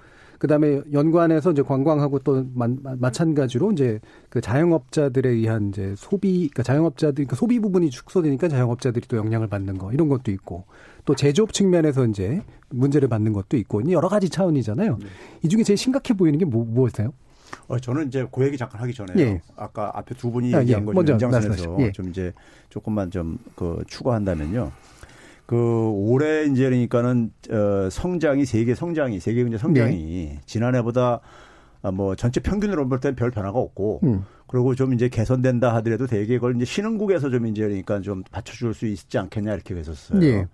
[0.42, 7.14] 그다음에 연관해서 이제 관광하고 또 마, 마찬가지로 이제 그 자영업자들에 의한 이제 소비 그러니까 자영업자들
[7.14, 10.66] 그러니까 소비 부분이 축소되니까 자영업자들이 또 영향을 받는 거 이런 것도 있고
[11.06, 14.98] 또 제조업 측면에서 이제 문제를 받는 것도 있고 여러 가지 차원이잖아요.
[15.00, 15.08] 네.
[15.44, 17.14] 이 중에 제일 심각해 보이는 게 뭐, 무엇이세요?
[17.68, 19.42] 어, 저는 이제 그 얘기 잠깐 하기 전에 예.
[19.56, 20.86] 아까 앞에 두 분이 아, 얘기한 예.
[20.92, 21.92] 거 연장선에서 예.
[21.92, 22.34] 좀 이제
[22.70, 24.72] 조금만 좀 그 추가한다면요.
[25.52, 30.40] 그 올해 이제 그러니까는 어 성장이 세계 성장이 세계 경제 성장이 네.
[30.46, 31.20] 지난해보다
[31.82, 34.24] 아, 뭐 전체 평균으로 볼 때는 별 변화가 없고 음.
[34.48, 38.86] 그리고 좀 이제 개선된다 하더라도 대개 그걸 이제 신흥국에서 좀 이제 그러니까 좀 받쳐줄 수
[38.86, 40.22] 있지 않겠냐 이렇게 했었어요.
[40.22, 40.48] 네.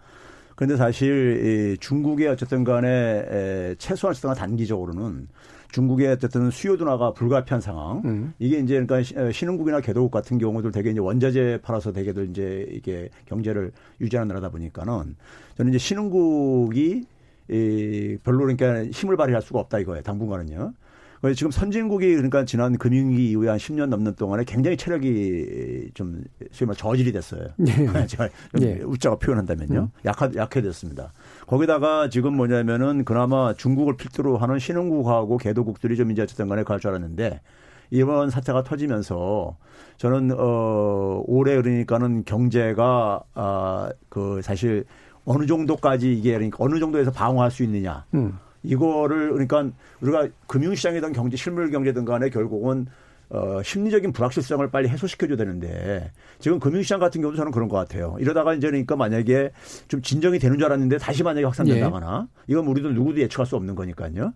[0.56, 5.28] 그런데 사실 이 중국의 어쨌든 간에 에 최소한 수단 단기적으로는
[5.72, 8.02] 중국의 어쨌든 수요 둔화가 불가피한 상황.
[8.06, 8.34] 음.
[8.40, 13.72] 이게 이제 그러니까 신흥국이나 개도국 같은 경우들 되게 이제 원자재 팔아서 되게들 이제 이게 경제를
[14.02, 15.16] 유지하는 나라다 보니까는
[15.58, 17.06] 저는 이제 신흥국이
[17.50, 20.04] 이 별로 그러니까 힘을 발휘할 수가 없다 이거예요.
[20.04, 20.74] 당분간은요.
[21.22, 26.68] 그래서 지금 선진국이 그러니까 지난 금융위기 이후에 한 10년 넘는 동안에 굉장히 체력이 좀 소위
[26.68, 27.48] 말 저질이 됐어요.
[27.58, 27.74] 네.
[28.08, 28.82] 제가 네.
[28.84, 29.80] 웃자가 표현한다면요.
[29.80, 29.88] 음.
[30.06, 31.14] 약하, 약해졌습니다.
[31.48, 36.90] 거기다가 지금 뭐냐면은 그나마 중국을 필두로 하는 신흥국하고 개도국들이 좀 이제 어쨌든 간에 갈 줄
[36.92, 37.42] 알았는데
[37.90, 39.56] 이번 사태가 터지면서
[39.96, 44.84] 저는 어 올해 그러니까는 경제가 아그 사실
[45.24, 48.06] 어느 정도까지 이게 그러니까 어느 정도에서 방어할 수 있느냐.
[48.14, 48.38] 음.
[48.64, 49.70] 이거를 그러니까
[50.02, 52.88] 우리가 금융시장이든 경제 실물 경제든 간에 결국은
[53.30, 58.16] 어, 심리적인 불확실성을 빨리 해소시켜줘야 되는데 지금 금융시장 같은 경우도 저는 그런 것 같아요.
[58.20, 59.52] 이러다가 이제 그러니까 만약에
[59.90, 62.44] 좀 진정이 되는 줄 알았는데 다시 만약에 확산된다거나 예.
[62.48, 64.34] 이건 우리도 누구도 예측할 수 없는 거니까요.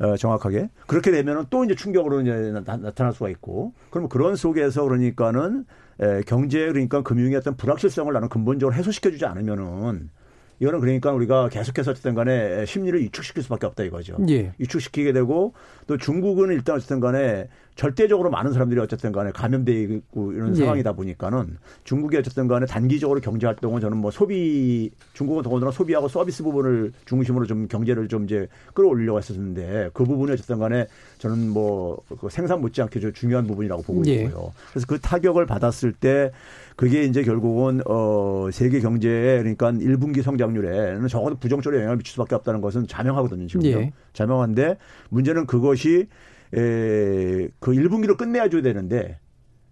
[0.00, 4.82] 어, 정확하게 그렇게 되면은 또 이제 충격으로 이제 나, 타날 수가 있고 그러면 그런 속에서
[4.82, 5.64] 그러니까는
[6.00, 10.10] 에, 경제 그러니까 금융의 어떤 불확실성을 나는 근본적으로 해소시켜주지 않으면은
[10.58, 14.16] 이거는 그러니까 우리가 계속해서 어쨌든 간에 심리를 위축시킬 수밖에 없다 이거죠.
[14.28, 14.52] 예.
[14.58, 15.54] 위축시키게 되고
[15.86, 20.54] 또 중국은 일단 어쨌든 간에 절대적으로 많은 사람들이 어쨌든 간에 감염돼 있고 이런 예.
[20.54, 26.42] 상황이다 보니까는 중국이 어쨌든 간에 단기적으로 경제 활동은 저는 뭐 소비 중국은 더군다나 소비하고 서비스
[26.42, 30.86] 부분을 중심으로 좀 경제를 좀 이제 끌어올리려고 했었는데 그 부분이 어쨌든 간에
[31.18, 34.24] 저는 뭐그 생산 못지않게 중요한 부분이라고 보고 예.
[34.24, 34.52] 있고요.
[34.70, 36.30] 그래서 그 타격을 받았을 때
[36.76, 42.60] 그게 이제 결국은 어 세계 경제에 그러니까 1분기 성장률에는 적어도 부정적으로 영향을 미칠 수밖에 없다는
[42.60, 43.68] 것은 자명하거든요, 지금요.
[43.68, 43.92] 예.
[44.12, 44.76] 자명한데
[45.08, 46.08] 문제는 그것이
[46.54, 49.18] 에, 그 1분기로 끝내야 줘야 되는데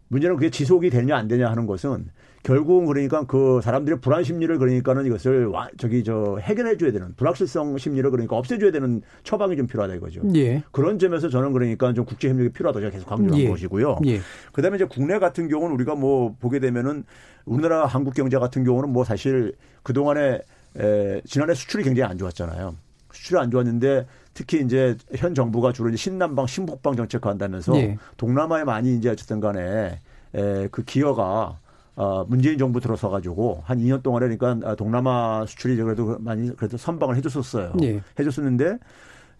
[0.08, 2.08] 문제는 그게 지속이 되냐 안 되냐 하는 것은
[2.42, 7.76] 결국은 그러니까 그 사람들의 불안 심리를 그러니까는 이것을 와, 저기 저 해결해 줘야 되는 불확실성
[7.76, 10.22] 심리를 그러니까 없애줘야 되는 처방이 좀 필요하다 이거죠.
[10.34, 10.62] 예.
[10.72, 13.48] 그런 점에서 저는 그러니까 좀 국제 협력이 필요하다 제가 계속 강조한 예.
[13.48, 13.98] 것이고요.
[14.06, 14.20] 예.
[14.52, 17.04] 그다음에 이제 국내 같은 경우는 우리가 뭐 보게 되면은
[17.44, 20.40] 우리나라 한국 경제 같은 경우는 뭐 사실 그 동안에
[20.78, 22.74] 에, 지난해 수출이 굉장히 안 좋았잖아요.
[23.12, 27.98] 수출이 안 좋았는데 특히 이제 현 정부가 주로 신남방, 신북방 정책을 한다면서 예.
[28.16, 29.98] 동남아에 많이 이제 어쨌든 간에
[30.34, 31.58] 에, 그 기여가
[31.96, 37.16] 어, 문재인 정부 들어서 가지고 한 2년 동안에 그러니까 동남아 수출이 그래도 많이 그래도 선방을
[37.16, 37.74] 해줬었어요.
[37.82, 38.00] 예.
[38.18, 38.78] 해줬었는데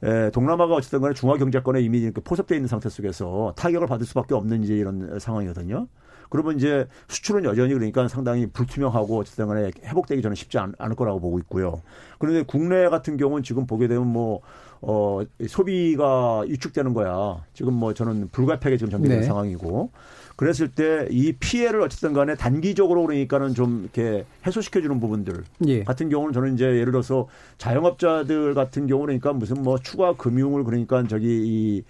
[0.03, 4.75] 에, 동남아가 어쨌든 간에 중화경제권에 이미 포섭되어 있는 상태 속에서 타격을 받을 수밖에 없는 이제
[4.75, 5.87] 이런 상황이거든요.
[6.31, 11.21] 그러면 이제 수출은 여전히 그러니까 상당히 불투명하고 어쨌든 간에 회복되기 저는 쉽지 않, 을 거라고
[11.21, 11.83] 보고 있고요.
[12.19, 14.41] 그런데 국내 같은 경우는 지금 보게 되면 뭐,
[14.83, 17.45] 어, 소비가 위축되는 거야.
[17.55, 19.27] 지금 뭐 저는 불가피하게 지금 전개되는 네.
[19.27, 19.91] 상황이고.
[20.37, 25.85] 그랬을 때 이 피해를 어쨌든 간에 단기적으로 그러니까는 좀 이렇게 해소시켜 주는 부분들 예.
[25.85, 31.07] 같은 경우는 저는 이제 예를 들어서 자영업자들 같은 경우는 그러니까 무슨 뭐 추가 금융을 그러니까
[31.07, 31.83] 저기 이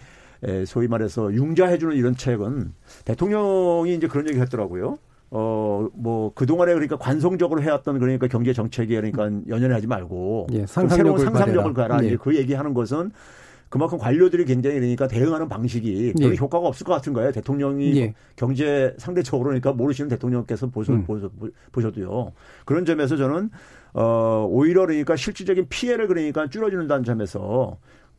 [0.66, 2.72] 소위 말해서 융자해주는 이런 책은
[3.04, 4.98] 대통령이 이제 그런 얘기 했더라고요.
[5.30, 10.48] 어, 뭐, 그동안에 그러니까 관성적으로 해왔던 그러니까 경제 정책이 그러니까 연연하지 말고.
[10.52, 12.04] 예, 상상력을 새로운 상상력을 가라.
[12.04, 12.16] 예.
[12.16, 13.12] 그 얘기 하는 것은
[13.68, 16.36] 그만큼 관료들이 굉장히 그러니까 대응하는 방식이 별로 예.
[16.36, 17.30] 효과가 없을 것 같은 거예요.
[17.30, 18.14] 대통령이 예.
[18.34, 21.04] 경제 상대적으로 그러니까 모르시는 대통령께서 보셔, 음.
[21.04, 21.30] 보셔,
[21.70, 22.32] 보셔도요.
[22.64, 23.50] 그런 점에서 저는
[23.92, 27.78] 어, 오히려 그러니까 실질적인 피해를 그러니까 줄여주는다는 점에서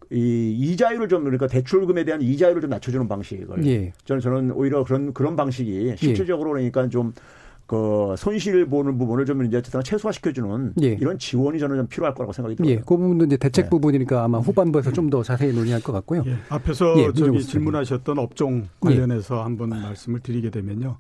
[0.10, 3.94] 이 이자율을 좀 그러니까 대출금에 대한 이자율을 좀 낮춰주는 방식을 예.
[4.06, 5.96] 저는 저는 오히려 그런 그런 방식이 예.
[5.96, 10.88] 실질적으로 그러니까 좀그 손실 보는 부분을 좀 이제 최소화시켜주는 예.
[11.00, 12.72] 이런 지원이 저는 좀 필요할 거라고 생각이 들어요.
[12.72, 13.70] 예, 그 부분도 이제 대책 네.
[13.70, 16.24] 부분이니까 아마 후반부에서 좀 더 자세히 논의할 것 같고요.
[16.26, 16.36] 예.
[16.50, 20.98] 앞에서 예, 저기 질문하셨던 업종 관련해서 한번 말씀을 드리게 되면요.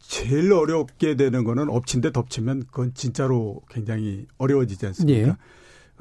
[0.00, 5.38] 제일 어렵게 되는 거는 엎친데 덮치면 그건 진짜로 굉장히 어려워지지 않습니까?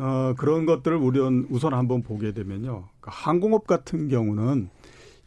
[0.02, 0.04] 예.
[0.04, 2.86] 어, 그런 것들을 우선, 우선 한번 보게 되면요.
[3.00, 4.70] 그 항공업 같은 경우는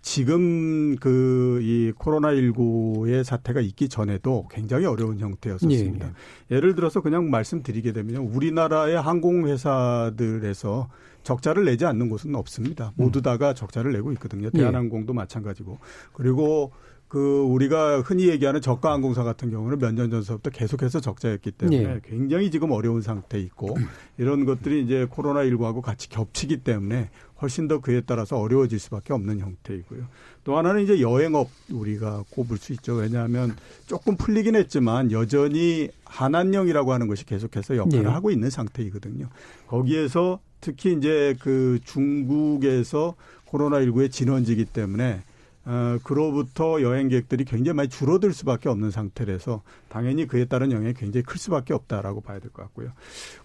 [0.03, 6.07] 지금 그 이 코로나19의 사태가 있기 전에도 굉장히 어려운 형태였었습니다.
[6.51, 6.55] 예.
[6.57, 8.23] 예 를 들어서 그냥 말씀드리게 되면요.
[8.23, 10.89] 우리나라의 항공회사들에서
[11.23, 12.93] 적자를 내지 않는 곳은 없습니다.
[12.97, 14.49] 모두 다가 적자를 내고 있거든요.
[14.53, 14.59] 예.
[14.59, 15.17] 대한항공도 예.
[15.17, 15.79] 마찬가지고.
[16.13, 16.73] 그리고
[17.14, 22.00] 그 우리가 흔히 얘기하는 저가 항공사 같은 경우는 몇 년 전서부터 계속해서 적자였기 때문에 예.
[22.03, 23.77] 굉장히 지금 어려운 상태 있고
[24.18, 29.38] 이런 것들이 이제 코로나 19하고 같이 겹치기 때문에 훨씬 더 그에 따라서 어려워질 수밖에 없는
[29.38, 30.09] 형태이고요.
[30.42, 32.94] 또 하나는 이제 여행업 우리가 꼽을 수 있죠.
[32.94, 33.55] 왜냐하면
[33.87, 38.09] 조금 풀리긴 했지만 여전히 한한령이라고 하는 것이 계속해서 역할을 예.
[38.09, 39.29] 하고 있는 상태이거든요.
[39.68, 45.22] 거기에서 특히 이제 그 중국에서 코로나 19의 진원지기 때문에
[45.66, 51.38] 어, 그로부터 여행객들이 굉장히 많이 줄어들 수밖에 없는 상태라서 당연히 그에 따른 영향이 굉장히 클
[51.38, 52.92] 수밖에 없다라고 봐야 될 것 같고요.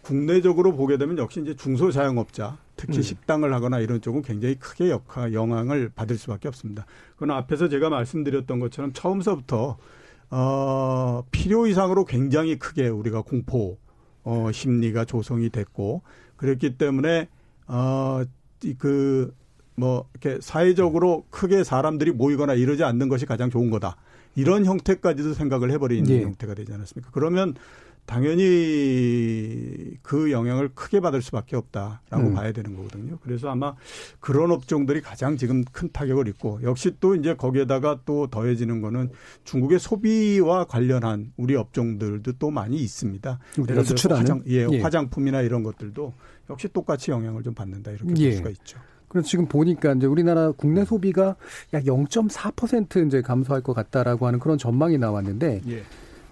[0.02, 3.02] 국내적으로 보게 되면 역시 이제 중소자영업자, 특히 음.
[3.02, 6.86] 식당을 하거나 이런 쪽은 굉장히 크게 역할, 영향을 받을 수밖에 없습니다.
[7.14, 9.78] 그건 앞에서 제가 말씀드렸던 것처럼 처음서부터
[10.32, 13.78] 어, 필요 이상으로 굉장히 크게 우리가 공포
[14.24, 16.02] 어, 심리가 조성이 됐고
[16.36, 17.30] 그랬기 때문에
[17.68, 18.24] 어,
[18.78, 19.34] 그
[19.80, 23.96] 뭐 이렇게 사회적으로 크게 사람들이 모이거나 이러지 않는 것이 가장 좋은 거다.
[24.36, 26.24] 이런 형태까지도 생각을 해버리는 예.
[26.24, 27.12] 형태가 되지 않았습니까?
[27.14, 27.56] 그러면
[28.06, 32.34] 당연히 그 영향을 크게 받을 수밖에 없다라고 음.
[32.34, 33.20] 봐야 되는 거거든요.
[33.22, 33.76] 그래서 아마
[34.20, 39.12] 그런 업종들이 가장 지금 큰 타격을 입고 역시 또 이제 거기에다가 또 더해지는 거는
[39.44, 43.40] 중국의 소비와 관련한 우리 업종들도 또 많이 있습니다.
[43.60, 46.14] 우리가 수출하는 화장, 예, 예, 화장품이나 이런 것들도
[46.50, 48.30] 역시 똑같이 영향을 좀 받는다 이렇게 예.
[48.30, 48.80] 볼 수가 있죠.
[49.10, 51.36] 그래서 지금 보니까 이제 우리나라 국내 소비가
[51.74, 55.84] 약 0.4% 이제 감소할 것 같다라고 하는 그런 전망이 나왔는데 예.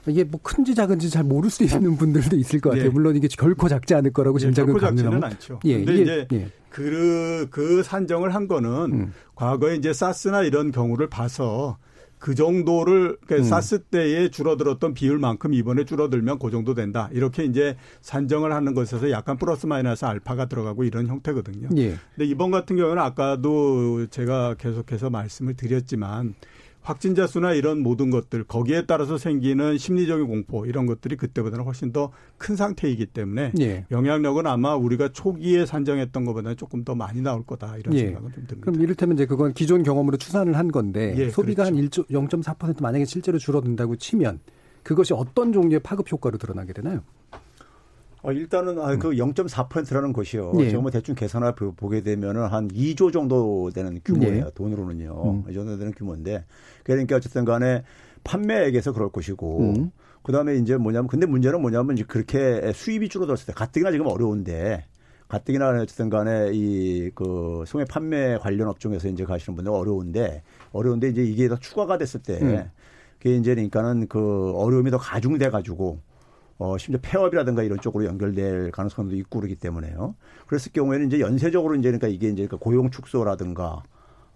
[0.08, 2.86] 이게 뭐 큰지 작은지 잘 모를 수 있는 분들도 있을 것 같아요.
[2.86, 2.90] 예.
[2.90, 5.26] 물론 이게 결코 작지 않을 거라고 짐작은 예, 가능하고.
[5.26, 5.60] 않죠.
[5.66, 6.52] 예, 근데 이제 예.
[6.70, 9.14] 그, 그 산정을 한 거는 음.
[9.36, 11.78] 과거에 이제 사스나 이런 경우를 봐서
[12.20, 13.50] 그 정도를 그러니까 음.
[13.50, 17.10] 사스 때에 줄어들었던 비율만큼 이번에 줄어들면 그 정도 된다.
[17.12, 21.70] 이렇게 이제 산정을 하는 것에서 약간 플러스 마이너스 알파가 들어가고 이런 형태거든요.
[21.78, 21.96] 예.
[22.16, 26.34] 근데 이번 같은 경우는 아까도 제가 계속해서 말씀을 드렸지만
[26.88, 32.12] 확진자 수나 이런 모든 것들 거기에 따라서 생기는 심리적인 공포 이런 것들이 그때보다는 훨씬 더
[32.38, 33.86] 큰 상태이기 때문에 예.
[33.92, 38.06] 영향력은 아마 우리가 초기에 산정했던 것보다는 조금 더 많이 나올 거다 이런 예.
[38.06, 38.66] 생각은 좀 듭니다.
[38.72, 42.04] 그럼 이를테면 이제 그건 기존 경험으로 추산을 한 건데 예, 소비가 그렇죠.
[42.04, 44.40] 한0.4% 만약에 실제로 줄어든다고 치면
[44.84, 47.02] 그것이 어떤 종류의 파급 효과로 드러나게 되나요?
[48.28, 50.52] 어, 일단은 아, 그 0.4%라는 것이요.
[50.60, 50.68] 예.
[50.68, 54.46] 지금 뭐 대충 계산을 보게 되면은 한 2조 정도 되는 규모예요.
[54.48, 54.52] 예.
[54.54, 55.24] 돈으로는요.
[55.24, 55.44] 음.
[55.50, 56.44] 이 정도 되는 규모인데
[56.84, 57.84] 그러니까 어쨌든 간에
[58.26, 59.92] 판매액에서 그럴 것이고 음.
[60.24, 64.84] 그다음에 이제 뭐냐면 근데 문제는 뭐냐면 이제 그렇게 수입이 줄어들었을 때 가뜩이나 지금 어려운데
[65.30, 71.24] 가뜩이나 어쨌든 간에 이 그 소매 판매 관련 업종에서 이제 가시는 분들 어려운데 어려운데 이제
[71.24, 72.70] 이게 더 추가가 됐을 때 음.
[73.20, 76.02] 그게 이제 그러니까는 그 어려움이 더 가중돼 가지고
[76.60, 80.16] 어, 심지어 폐업이라든가 이런 쪽으로 연결될 가능성도 있고 그러기 때문에요.
[80.48, 83.84] 그랬을 경우에는 이제 연쇄적으로 이제 그러니까 이게 이제 그러니까 고용 축소라든가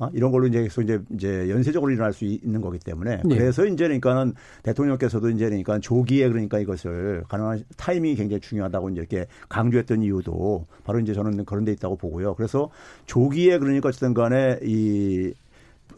[0.02, 0.10] 어?
[0.14, 3.36] 이런 걸로 이제 이제 이제 연쇄적으로 일어날 수 있는 거기 때문에 네.
[3.38, 9.28] 그래서 이제 그러니까는 대통령께서도 이제 그러니까 조기에 그러니까 이것을 가능한 타이밍이 굉장히 중요하다고 이제 이렇게
[9.50, 12.34] 강조했던 이유도 바로 이제 저는 그런 데 있다고 보고요.
[12.34, 12.72] 그래서
[13.06, 15.34] 조기에 그러니까 어쨌든 간에 이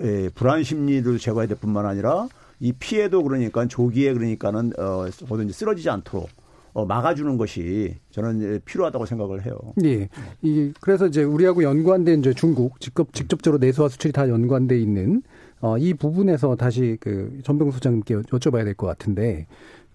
[0.02, 2.28] 예, 불안 심리를 제거해야 될 뿐만 아니라
[2.64, 6.30] 이 피해도 그러니까 조기에 그러니까는 어 뭐든지 쓰러지지 않도록
[6.72, 9.59] 어, 막아주는 것이 저는 필요하다고 생각을 해요.
[9.84, 10.07] 예.
[10.41, 15.24] 이 그래서 이제 우리하고 연관된 이제 중국 직접 직접적으로 내수와 수출이 다 연관돼 있는
[15.59, 19.45] 어, 이 부분에서 다시 그 전병 소장님께 여쭤봐야 될 것 같은데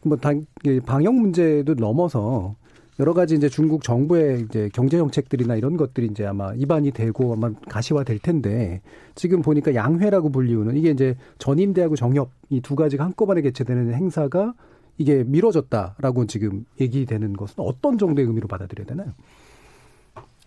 [0.03, 0.45] 뭐 당,
[0.85, 2.55] 방역 문제도 넘어서
[3.01, 7.53] 여러 가지 이제 중국 정부의 이제 경제 정책들이나 이런 것들이 이제 아마 입안이 되고 아마
[7.69, 8.81] 가시화 될 텐데
[9.15, 14.55] 지금 보니까 양회라고 불리우는 이게 이제 전임대하고 정협 이 두 가지가 한꺼번에 개최되는 행사가
[14.99, 19.13] 이게 미뤄졌다라고 지금 얘기되는 것은 어떤 정도의 의미로 받아들여야 되나요?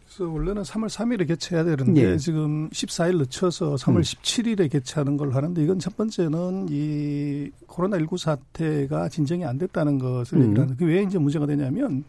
[0.06, 2.18] 그래서 원래는 3월 3일에 개최해야 되는데 예.
[2.18, 4.02] 지금 14일 늦춰서 3월 음.
[4.02, 10.50] 17일에 개최하는 걸로 하는데 이건 첫 번째는 이 코로나19 사태가 진정이 안 됐다는 것을 음.
[10.50, 12.04] 얘기하는 그왜 이제 문제가 되냐면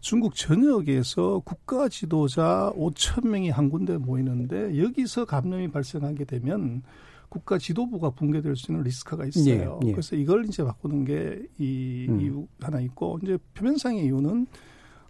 [0.00, 6.82] 중국 전역에서 국가 지도자 5천 명이 한 군데 모이는데 여기서 감염이 발생하게 되면
[7.28, 9.80] 국가 지도부가 붕괴될 수 있는 리스크가 있어요.
[9.84, 9.92] 예, 예.
[9.92, 12.20] 그래서 이걸 이제 바꾸는 게이 음.
[12.20, 14.46] 이유 하나 있고 이제 표면상의 이유는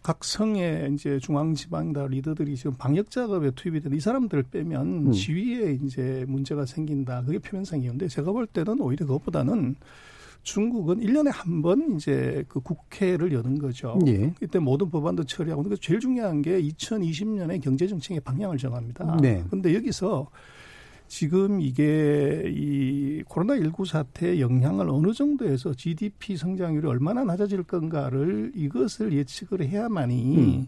[0.03, 5.13] 각 성의 이제 중앙지방다 리더들이 지금 방역 작업에 투입이 된이 사람들을 빼면 음.
[5.13, 7.23] 지위에 이제 문제가 생긴다.
[7.23, 9.77] 그게 표면상이었는데 제가 볼 때는 오히려 그것보다는
[10.43, 13.99] 중국은 1년에 한 번 이제 그 국회를 여는 거죠.
[14.07, 14.33] 예.
[14.41, 19.17] 이때 모든 법안도 처리하고 그러니까 제일 중요한 게 2020년에 경제 정책의 방향을 정합니다.
[19.21, 19.45] 네.
[19.51, 20.29] 근데 여기서
[21.09, 29.67] 지금 이게 이 코로나19 사태의 영향을 어느 정도에서 GDP 성장률이 얼마나 낮아질 건가를 이것을 예측을
[29.67, 30.67] 해야만이 음.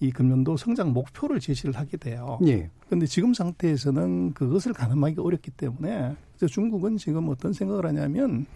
[0.00, 2.38] 이 금년도 성장 목표를 제시를 하게 돼요.
[2.46, 2.70] 예.
[2.86, 8.46] 그런데 지금 상태에서는 그것을 가늠하기 어렵기 때문에 그래서 중국은 지금 어떤 생각을 하냐면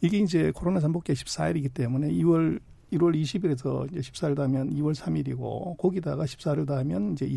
[0.00, 2.60] 이게 이제 코로나 잠복기 14일이기 때문에 2월
[2.92, 7.28] 1월 20일에서 이제 14일 더하면 2월 3일이고 거기다가 14일 더하면 이제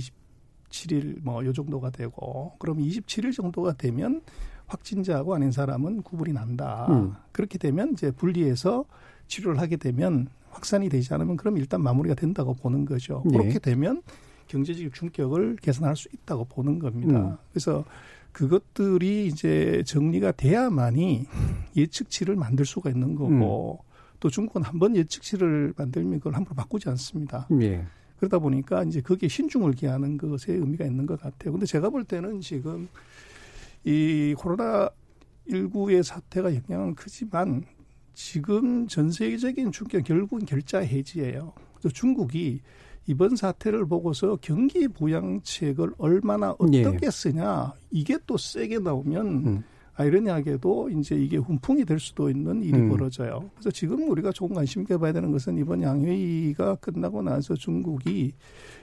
[0.69, 4.21] 27일 뭐 요 정도가 되고 그럼 27일 정도가 되면
[4.67, 6.87] 확진자하고 아닌 사람은 구분이 난다.
[6.89, 7.13] 음.
[7.33, 8.85] 그렇게 되면 이제 분리해서
[9.27, 13.23] 치료를 하게 되면 확산이 되지 않으면 그럼 일단 마무리가 된다고 보는 거죠.
[13.25, 13.37] 예.
[13.37, 14.01] 그렇게 되면
[14.47, 17.19] 경제적 충격을 개선할 수 있다고 보는 겁니다.
[17.19, 17.37] 음.
[17.51, 17.83] 그래서
[18.31, 21.25] 그것들이 이제 정리가 돼야만이
[21.75, 23.91] 예측치를 만들 수가 있는 거고 음.
[24.19, 27.47] 또 중국은 한 번 예측치를 만들면 그걸 함부로 바꾸지 않습니다.
[27.61, 27.85] 예.
[28.17, 31.51] 그러다 보니까 이제 거기에 신중을 기하는 것에 의미가 있는 것 같아요.
[31.51, 32.87] 근데 제가 볼 때는 지금
[33.83, 34.89] 이 코로나
[35.49, 37.65] 19의 사태가 영향은 크지만
[38.13, 41.53] 지금 전 세계적인 충격 결국은 결자 해지예요.
[41.73, 42.61] 그래서 중국이
[43.07, 47.09] 이번 사태를 보고서 경기 부양책을 얼마나 어떻게 예.
[47.09, 49.63] 쓰냐 이게 또 세게 나오면 음.
[49.95, 52.89] 아이러니하게도 이제 이게 훈풍이 될 수도 있는 일이 음.
[52.89, 53.49] 벌어져요.
[53.53, 58.33] 그래서 지금 우리가 조금 관심 있게 봐야 되는 것은 이번 양회의가 끝나고 나서 중국이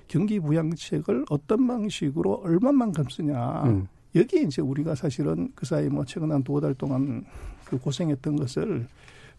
[0.07, 3.65] 경기 부양책을 어떤 방식으로 얼마만큼 쓰냐.
[3.65, 3.89] 음.
[4.15, 7.25] 여기에 이제 우리가 사실은 그 사이 뭐 최근 한 두어 달 동안
[7.65, 8.87] 그 고생했던 것을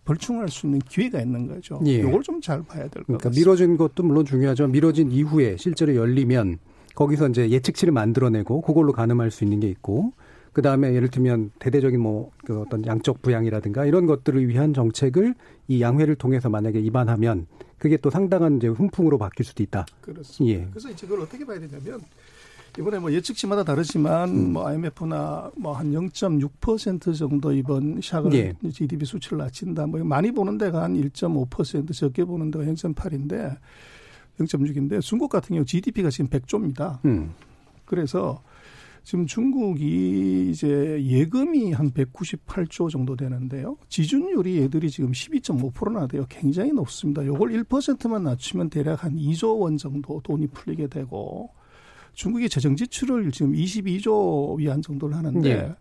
[0.06, 1.80] 벌충할 수 있는 기회가 있는 거죠.
[1.86, 1.96] 예.
[2.00, 3.40] 이걸 좀 잘 봐야 될것 그러니까 같습니다.
[3.40, 6.58] 미뤄진 것도 물론 중요하지만 미뤄진 이후에 실제로 열리면
[6.96, 10.14] 거기서 이제 예측치를 만들어내고 그걸로 가늠할 수 있는 게 있고
[10.54, 15.36] 그 다음에 예를 들면 대대적인 뭐 그 어떤 양적 부양이라든가 이런 것들을 위한 정책을
[15.68, 17.46] 이 양회를 통해서 만약에 입안하면
[17.78, 19.86] 그게 또 상당한 이제 훈풍으로 바뀔 수도 있다.
[20.02, 20.60] 그렇습니다.
[20.60, 20.68] 예.
[20.72, 22.02] 그래서 이제 그걸 어떻게 봐야 되냐면
[22.78, 24.54] 이번에 뭐 예측치마다 다르지만 음.
[24.54, 28.54] 뭐 IMF나 뭐 한 0.6% 정도 이번 샥을 예.
[28.72, 29.88] GDP 수치를 낮춘다.
[29.88, 33.58] 뭐 많이 보는 데가 한 1.5% 적게 보는 데가 0.8인데
[34.40, 37.04] 0.6인데 중국 같은 경우 GDP가 지금 100조입니다.
[37.06, 37.32] 음.
[37.86, 38.42] 그래서
[39.04, 43.78] 지금 중국이 이제 예금이 한 198조 정도 되는데요.
[43.88, 46.26] 지준율이 얘들이 지금 12.5%나 돼요.
[46.30, 47.26] 굉장히 높습니다.
[47.26, 51.50] 요걸 1%만 낮추면 대략 한 2조 원 정도 돈이 풀리게 되고
[52.14, 55.76] 중국이 재정 지출을 지금 22조 위안 정도를 하는데 네.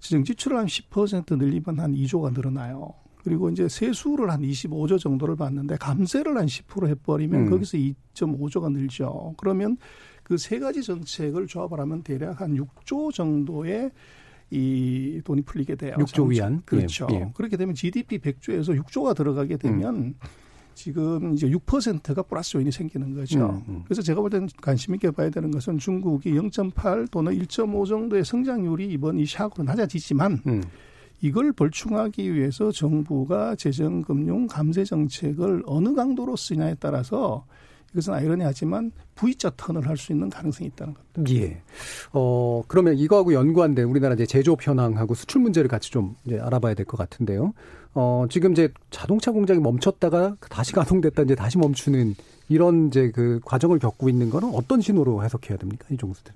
[0.00, 2.94] 재정 지출을 한 10% 늘리면 한 2조가 늘어나요.
[3.22, 7.50] 그리고 이제 세수를 한 25조 정도를 받는데 감세를 한 10% 해버리면 음.
[7.50, 9.34] 거기서 2.5조가 늘죠.
[9.38, 9.78] 그러면
[10.24, 13.90] 그 세 가지 정책을 조합을 하면 대략 한 6조 정도의
[14.50, 15.96] 이 돈이 풀리게 돼요.
[15.98, 16.62] 6조 위안.
[16.64, 17.06] 그렇죠.
[17.12, 17.30] 예, 예.
[17.34, 20.14] 그렇게 되면 GDP 100조에서 6조가 들어가게 되면 음.
[20.74, 23.62] 지금 이제 6%가 플러스 요인이 생기는 거죠.
[23.68, 23.82] 음, 음.
[23.84, 28.90] 그래서 제가 볼 때는 관심 있게 봐야 되는 것은 중국이 0.8 또는 1.5 정도의 성장률이
[28.92, 30.62] 이번 이 샥으로 낮아지지만 음.
[31.20, 37.46] 이걸 벌충하기 위해서 정부가 재정 금융 감세 정책을 어느 강도로 쓰냐에 따라서
[37.94, 41.32] 이것은 아이러니하지만 V자 턴을 할 수 있는 가능성이 있다는 겁니다.
[41.34, 41.62] 예.
[42.12, 46.84] 어, 그러면 이거하고 연관된 우리나라 이제 제조업 현황하고 수출 문제를 같이 좀 이제 알아봐야 될
[46.84, 47.54] 것 같은데요.
[47.94, 52.14] 어, 지금 이제 자동차 공장이 멈췄다가 다시 가동됐다 이제 다시 멈추는
[52.48, 55.86] 이런 이제 그 과정을 겪고 있는 거는 어떤 신호로 해석해야 됩니까?
[55.90, 56.34] 이 종수들.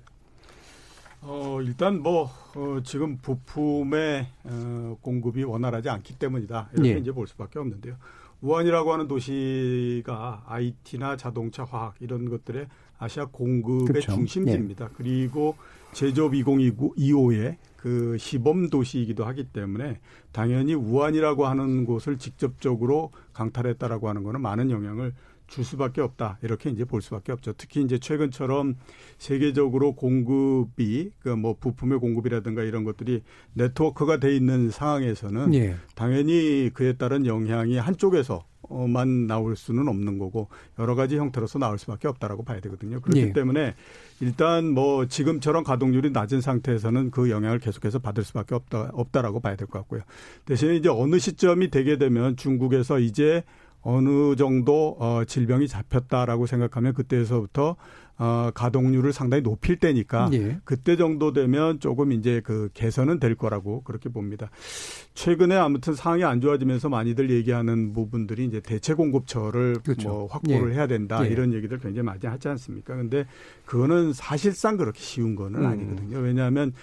[1.21, 6.69] 어, 일단 뭐, 어, 지금 부품의 어, 공급이 원활하지 않기 때문이다.
[6.73, 6.97] 이렇게 예.
[6.97, 7.95] 이제 볼 수밖에 없는데요.
[8.41, 12.67] 우한이라고 하는 도시가 IT나 자동차, 화학 이런 것들의
[12.97, 14.13] 아시아 공급의 그렇죠.
[14.13, 14.85] 중심지입니다.
[14.85, 14.89] 예.
[14.93, 15.55] 그리고
[15.93, 19.99] 제조업 2025의 그 시범 도시이기도 하기 때문에
[20.31, 25.13] 당연히 우한이라고 하는 곳을 직접적으로 강탈했다라고 하는 거는 많은 영향을
[25.49, 26.37] 줄 수밖에 없다.
[26.43, 27.53] 이렇게 이제 볼 수밖에 없죠.
[27.57, 28.75] 특히 이제 최근처럼
[29.17, 33.21] 세계적으로 공급이 그 뭐 부품의 공급이라든가 이런 것들이
[33.53, 35.75] 네트워크가 돼 있는 상황에서는 예.
[35.95, 38.43] 당연히 그에 따른 영향이 한쪽에서
[38.87, 40.47] 만 나올 수는 없는 거고
[40.77, 42.99] 여러 가지 형태로서 나올 수밖에 없다라고 봐야 되거든요.
[42.99, 43.33] 그렇기 예.
[43.33, 43.73] 때문에
[44.19, 49.67] 일단 뭐 지금처럼 가동률이 낮은 상태에서는 그 영향을 계속해서 받을 수밖에 없다 없다라고 봐야 될
[49.67, 50.01] 것 같고요.
[50.45, 53.43] 대신에 이제 어느 시점이 되게 되면 중국에서 이제
[53.81, 57.75] 어느 정도 어 질병이 잡혔다라고 생각하면 그때에서부터
[58.17, 60.59] 어 가동률을 상당히 높일 때니까 예.
[60.65, 64.49] 그때 정도 되면 조금 이제 그 개선은 될 거라고 그렇게 봅니다.
[65.13, 70.09] 최근에 아무튼 상황이 안 좋아지면서 많이들 얘기하는 부분들이 이제 대체 공급처를 그렇죠.
[70.09, 70.75] 뭐 확보를 예.
[70.75, 71.29] 해야 된다 예.
[71.29, 72.95] 이런 얘기들 굉장히 많이 하지 않습니까?
[72.95, 73.25] 근데
[73.65, 75.65] 그거는 사실상 그렇게 쉬운 거는 음.
[75.65, 76.17] 아니거든요.
[76.17, 76.73] 왜냐하면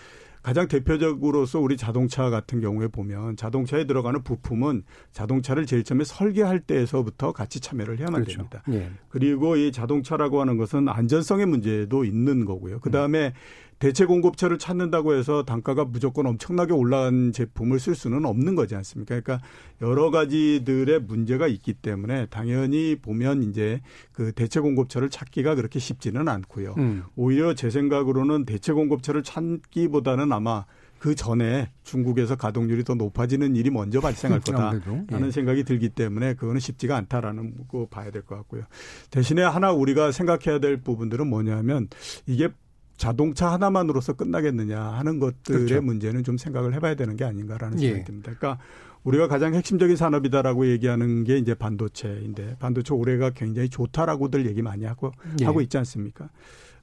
[0.47, 7.33] 가장 대표적으로서 우리 자동차 같은 경우에 보면 자동차에 들어가는 부품은 자동차를 제일 처음에 설계할 때에서부터
[7.33, 8.37] 같이 참여를 해야만 그렇죠.
[8.37, 8.63] 됩니다.
[8.71, 8.89] 예.
[9.09, 12.79] 그리고 이 자동차라고 하는 것은 안전성의 문제도 있는 거고요.
[12.79, 13.33] 그 다음에 음.
[13.79, 19.21] 대체 공급처를 찾는다고 해서 단가가 무조건 엄청나게 올라간 제품을 쓸 수는 없는 거지 않습니까?
[19.21, 19.47] 그러니까
[19.83, 23.81] 여러 가지들의 문제가 있기 때문에 당연히 보면 이제
[24.13, 26.75] 그 대체 공급처를 찾기가 그렇게 쉽지는 않고요.
[26.79, 27.05] 음.
[27.17, 30.65] 오히려 제 생각으로는 대체 공급처를 찾기보다는 아마
[30.99, 35.31] 그 전에 중국에서 가동률이 더 높아지는 일이 먼저 발생할 거다라는 예.
[35.31, 38.63] 생각이 들기 때문에 그거는 쉽지가 않다라는 거 봐야 될 것 같고요.
[39.11, 41.89] 대신에 하나 우리가 생각해야 될 부분들은 뭐냐면
[42.25, 42.49] 이게
[42.97, 45.83] 자동차 하나만으로서 끝나겠느냐 하는 것들의 그렇죠.
[45.83, 48.05] 문제는 좀 생각을 해봐야 되는 게 아닌가라는 생각이 예.
[48.05, 48.33] 듭니다.
[48.37, 48.63] 그러니까
[49.05, 55.13] 우리가 가장 핵심적인 산업이다라고 얘기하는 게 이제 반도체인데 반도체 올해가 굉장히 좋다라고들 얘기 많이 하고
[55.41, 55.45] 예.
[55.45, 56.29] 하고 있지 않습니까?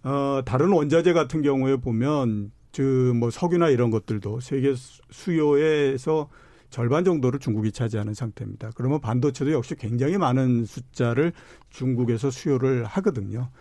[0.04, 4.74] 어, 다른 원자재 같은 경우에 보면 그뭐 석유나 이런 것들도 세계
[5.12, 6.30] 수요에서
[6.70, 8.72] 절반 정도를 중국이 차지하는 상태입니다.
[8.76, 11.32] 그러면 반도체도 역시 굉장히 많은 숫자를
[11.70, 13.52] 중국에서 수요를 하거든요.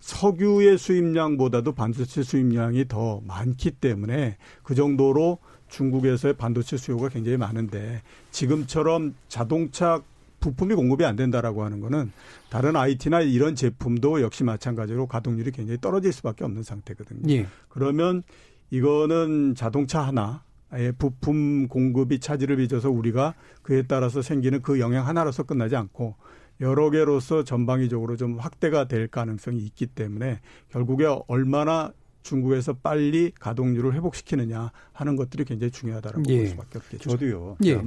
[0.00, 5.38] 석유의 수입량보다도 반도체 수입량이 더 많기 때문에 그 정도로
[5.68, 10.02] 중국에서의 반도체 수요가 굉장히 많은데 지금처럼 자동차
[10.40, 12.12] 부품이 공급이 안 된다라고 하는 거는
[12.48, 17.30] 다른 IT나 이런 제품도 역시 마찬가지로 가동률이 굉장히 떨어질 수밖에 없는 상태거든요.
[17.32, 17.46] 예.
[17.68, 18.22] 그러면
[18.70, 23.32] 이거는 자동차 하나 의 부품 공급이 차질을 빚어서 우리가
[23.62, 26.14] 그에 따라서 생기는 그 영향 하나로서 끝나지 않고
[26.60, 30.40] 여러 개로서 전방위적으로 좀 확대가 될 가능성이 있기 때문에
[30.70, 31.92] 결국에 얼마나
[32.22, 36.38] 중국에서 빨리 가동률을 회복시키느냐 하는 것들이 굉장히 중요하다라고 예.
[36.38, 37.10] 볼 수밖에 없겠죠.
[37.10, 37.56] 저도요.
[37.64, 37.80] 예.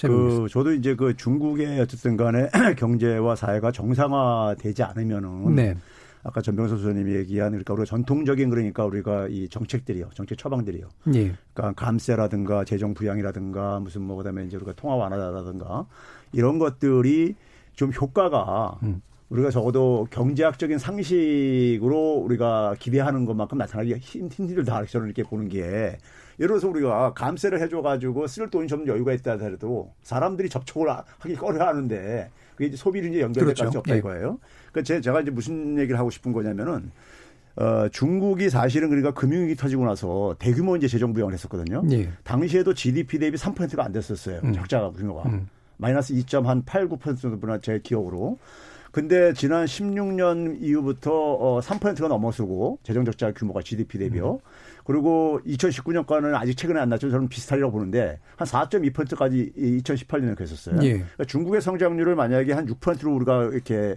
[0.00, 2.48] 그 저도 이제 그 중국의 어쨌든 간에
[2.78, 5.76] 경제와 사회가 정상화되지 않으면은 네.
[6.24, 10.88] 아까 전병서 소장님이 얘기한 그러니까 우리가 전통적인 그러니까 우리가 이 정책들이요, 정책 처방들이요.
[11.14, 11.34] 예.
[11.52, 15.86] 그러니까 감세라든가 재정 부양이라든가 무슨 뭐 그다음에 이제 우리가 통화 완화라든가
[16.32, 17.34] 이런 것들이
[17.74, 19.02] 좀 효과가 음.
[19.30, 25.96] 우리가 적어도 경제학적인 상식으로 우리가 기대하는 것만큼 나타나기가 힘들다 저는 이렇게 보는 게
[26.38, 31.66] 예를 들어서 우리가 감세를 해줘가지고 쓸 돈이 좀 여유가 있다 하더라도 사람들이 접촉을 하기 꺼려
[31.66, 33.64] 하는데 그게 이제 소비를 이제 연결될 그렇죠.
[33.64, 33.98] 가능성이 없다 네.
[33.98, 34.38] 이거예요.
[34.70, 36.90] 그러니까 제가 이제 무슨 얘기를 하고 싶은 거냐면은
[37.56, 41.82] 어, 중국이 사실은 그러니까 금융위기 터지고 나서 대규모 이제 재정 부양을 했었거든요.
[41.84, 42.10] 네.
[42.24, 44.40] 당시에도 GDP 대비 3%가 안 됐었어요.
[44.44, 44.52] 음.
[44.52, 45.28] 적자가 규모가.
[45.28, 45.48] 음.
[45.82, 48.38] 마이너스 2.89% 정도나 제 기억으로.
[48.92, 54.34] 근데 지난 16년 이후부터 어 3%가 넘어서고 재정 적자 규모가 GDP 대비요.
[54.34, 54.38] 음.
[54.84, 57.10] 그리고 2019년과는 아직 최근에 안 났죠.
[57.10, 60.76] 저는 비슷하리라고 보는데 한 4.2%까지 2018년에 그랬었어요.
[60.82, 60.92] 예.
[60.92, 63.96] 그러니까 중국의 성장률을 만약에 한 6%로 우리가 이렇게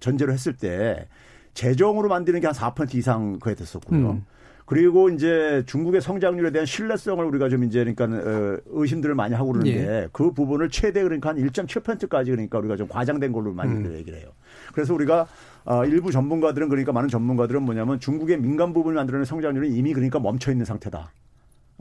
[0.00, 1.08] 전제로 했을 때
[1.54, 4.10] 재정으로 만드는 게 한 4% 이상 그에 됐었고요.
[4.10, 4.24] 음.
[4.64, 9.78] 그리고 이제 중국의 성장률에 대한 신뢰성을 우리가 좀 이제 그러니까 어, 의심들을 많이 하고 그러는데
[9.78, 10.08] 예.
[10.12, 13.92] 그 부분을 최대 그러니까 한 1.7%까지 그러니까 우리가 좀 과장된 걸로 많이 음.
[13.92, 14.28] 얘기를 해요.
[14.72, 15.26] 그래서 우리가
[15.64, 20.50] 어, 일부 전문가들은 그러니까 많은 전문가들은 뭐냐면 중국의 민간 부분을 만들어내는 성장률은 이미 그러니까 멈춰
[20.50, 21.12] 있는 상태다.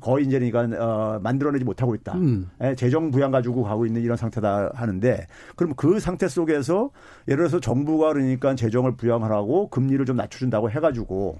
[0.01, 2.15] 거의 이제 그러니까 어, 만들어내지 못하고 있다.
[2.15, 2.49] 음.
[2.61, 6.89] 예, 재정 부양 가지고 가고 있는 이런 상태다 하는데 그럼 그 상태 속에서
[7.29, 11.39] 예를 들어서 정부가 그러니까 재정을 부양하라고 금리를 좀 낮춰준다고 해가지고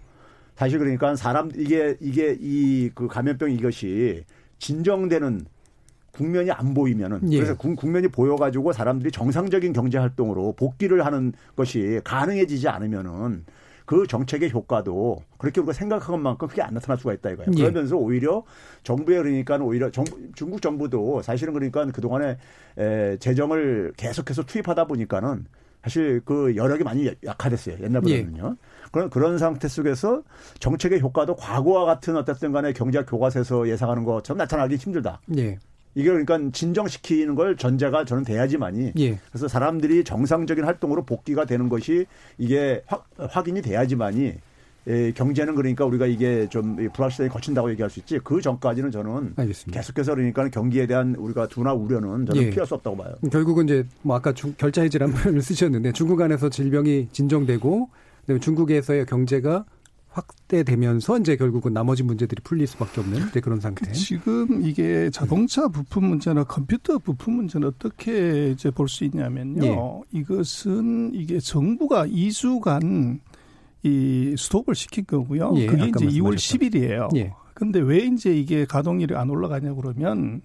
[0.56, 4.24] 사실 그러니까 사람 이게 이게 이 그 감염병 이것이
[4.60, 5.46] 진정되는
[6.12, 7.38] 국면이 안 보이면은 예.
[7.38, 13.46] 그래서 국면이 보여가지고 사람들이 정상적인 경제 활동으로 복귀를 하는 것이 가능해지지 않으면은
[13.86, 17.52] 그 정책의 효과도 그렇게 우리가 생각한 것만큼 크게 안 나타날 수가 있다 이거예요.
[17.58, 17.62] 예.
[17.64, 18.44] 그러면서 오히려
[18.84, 22.38] 정부에 그러니까 오히려 정, 중국 정부도 사실은 그러니까 그동안에
[22.78, 25.46] 에, 재정을 계속해서 투입하다 보니까는
[25.84, 27.78] 사실 그 여력이 많이 약화됐어요.
[27.84, 28.56] 옛날보다는요.
[28.56, 28.83] 예.
[28.94, 30.22] 그런 그런 상태 속에서
[30.60, 35.20] 정책의 효과도 과거와 같은 어쨌든 간에 경제학 교과서에서 예상하는 것처럼 나타나기 힘들다.
[35.36, 35.58] 예.
[35.96, 39.20] 이게 그러니까 진정시키는 걸 전제가 저는 돼야지만이 예.
[39.30, 42.06] 그래서 사람들이 정상적인 활동으로 복귀가 되는 것이
[42.38, 44.34] 이게 확, 확인이 돼야지만이
[44.86, 49.80] 예, 경제는 그러니까 우리가 이게 좀 불확실성이 거친다고 얘기할 수 있지 그 전까지는 저는 알겠습니다.
[49.80, 52.50] 계속해서 그러니까 경기에 대한 우리가 두나 우려는 저는 예.
[52.52, 53.16] 피할 수 없다고 봐요.
[53.32, 57.90] 결국은 이제 뭐 아까 질환 표현을 쓰셨는데 중국 안에서 질병이 진정되고
[58.42, 59.66] 중국에서의 경제가
[60.14, 63.88] 확대되면서 이제 결국은 나머지 문제들이 풀릴 수밖에 없는 그런 상태.
[63.88, 69.66] 그 지금 이게 자동차 부품 문제나 컴퓨터 부품 문제는 어떻게 이제 볼 수 있냐면요.
[69.66, 70.20] 예.
[70.20, 73.20] 이것은 이게 정부가 2주간
[73.82, 75.54] 이 스톱을 시킨 거고요.
[75.56, 77.16] 예, 그게 이제 2월 10일이에요.
[77.18, 77.34] 예.
[77.56, 80.42] 근데 왜 이제 이게 가동률이 안 올라가냐 그러면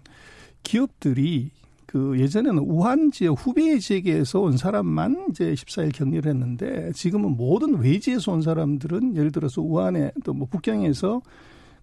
[0.62, 1.50] 기업들이
[1.88, 8.32] 그 예전에는 우한 지역 후베이 지역에서 온 사람만 이제 14일 격리를 했는데 지금은 모든 외지에서
[8.32, 11.22] 온 사람들은 예를 들어서 우한에 또 뭐 북경에서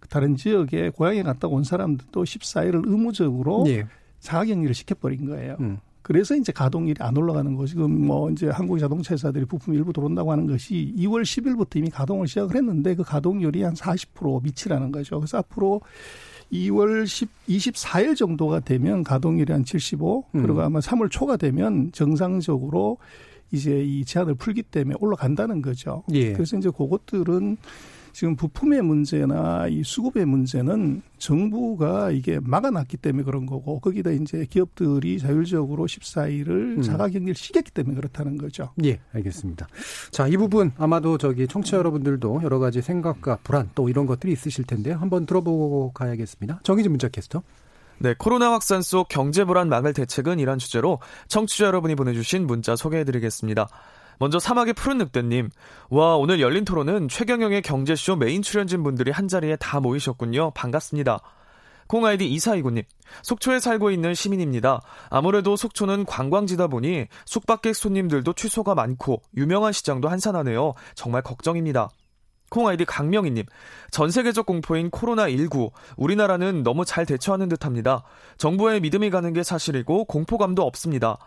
[0.08, 3.88] 다른 지역에 고향에 갔다 온 사람들도 14일을 의무적으로 예.
[4.20, 5.58] 자가격리를 시켜버린 거예요.
[5.60, 5.80] 음.
[6.04, 10.32] 그래서 이제 가동률이 안 올라가는 거 지금 뭐 이제 한국 자동차 회사들이 부품 일부 들어온다고
[10.32, 15.20] 하는 것이 2월 10일부터 이미 가동을 시작을 했는데 그 가동률이 한 40% 미치라는 거죠.
[15.20, 15.82] 그래서 앞으로
[16.52, 20.42] 2월 10, 24일 정도가 되면 가동률이 한 75, 음.
[20.42, 22.98] 그리고 아마 3월 초가 되면 정상적으로
[23.52, 26.04] 이제 이 제한을 풀기 때문에 올라간다는 거죠.
[26.12, 26.34] 예.
[26.34, 27.58] 그래서 이제 그것들은
[28.16, 35.20] 지금 부품의 문제나 이 수급의 문제는 정부가 이게 막아놨기 때문에 그런 거고 거기다 이제 기업들이
[35.20, 36.82] 자율적으로 14일을 음.
[36.82, 38.72] 자가 격리를 시켰기 때문에 그렇다는 거죠.
[38.86, 39.68] 예, 알겠습니다.
[40.12, 44.64] 자, 이 부분 아마도 저기 청취자 여러분들도 여러 가지 생각과 불안 또 이런 것들이 있으실
[44.64, 44.96] 텐데요.
[44.96, 46.62] 한번 들어보고 가야겠습니다.
[46.64, 47.44] 정희진 문자 캐스터.
[47.98, 53.68] 네, 코로나 확산 속 경제 불안 막을 대책은 이란 주제로 청취자 여러분이 보내주신 문자 소개해드리겠습니다.
[54.20, 55.50] 먼저 사막의 푸른 늑대님.
[55.90, 60.52] 와, 오늘 열린 토론은 최경영의 경제쇼 메인 출연진 분들이 한자리에 다 모이셨군요.
[60.52, 61.20] 반갑습니다.
[61.88, 62.84] 콩아이디 이사이구님.
[63.22, 64.82] 속초에 살고 있는 시민입니다.
[65.10, 70.74] 아무래도 속초는 관광지다 보니 숙박객 손님들도 취소가 많고 유명한 시장도 한산하네요.
[70.96, 71.90] 정말 걱정입니다.
[72.50, 73.46] 콩아이디 강명희님,
[73.92, 78.04] 전 세계적 공포인 코로나19, 우리나라는 너무 잘 대처하는 듯 합니다.
[78.38, 81.18] 정부에 믿음이 가는 게 사실이고 공포감도 없습니다.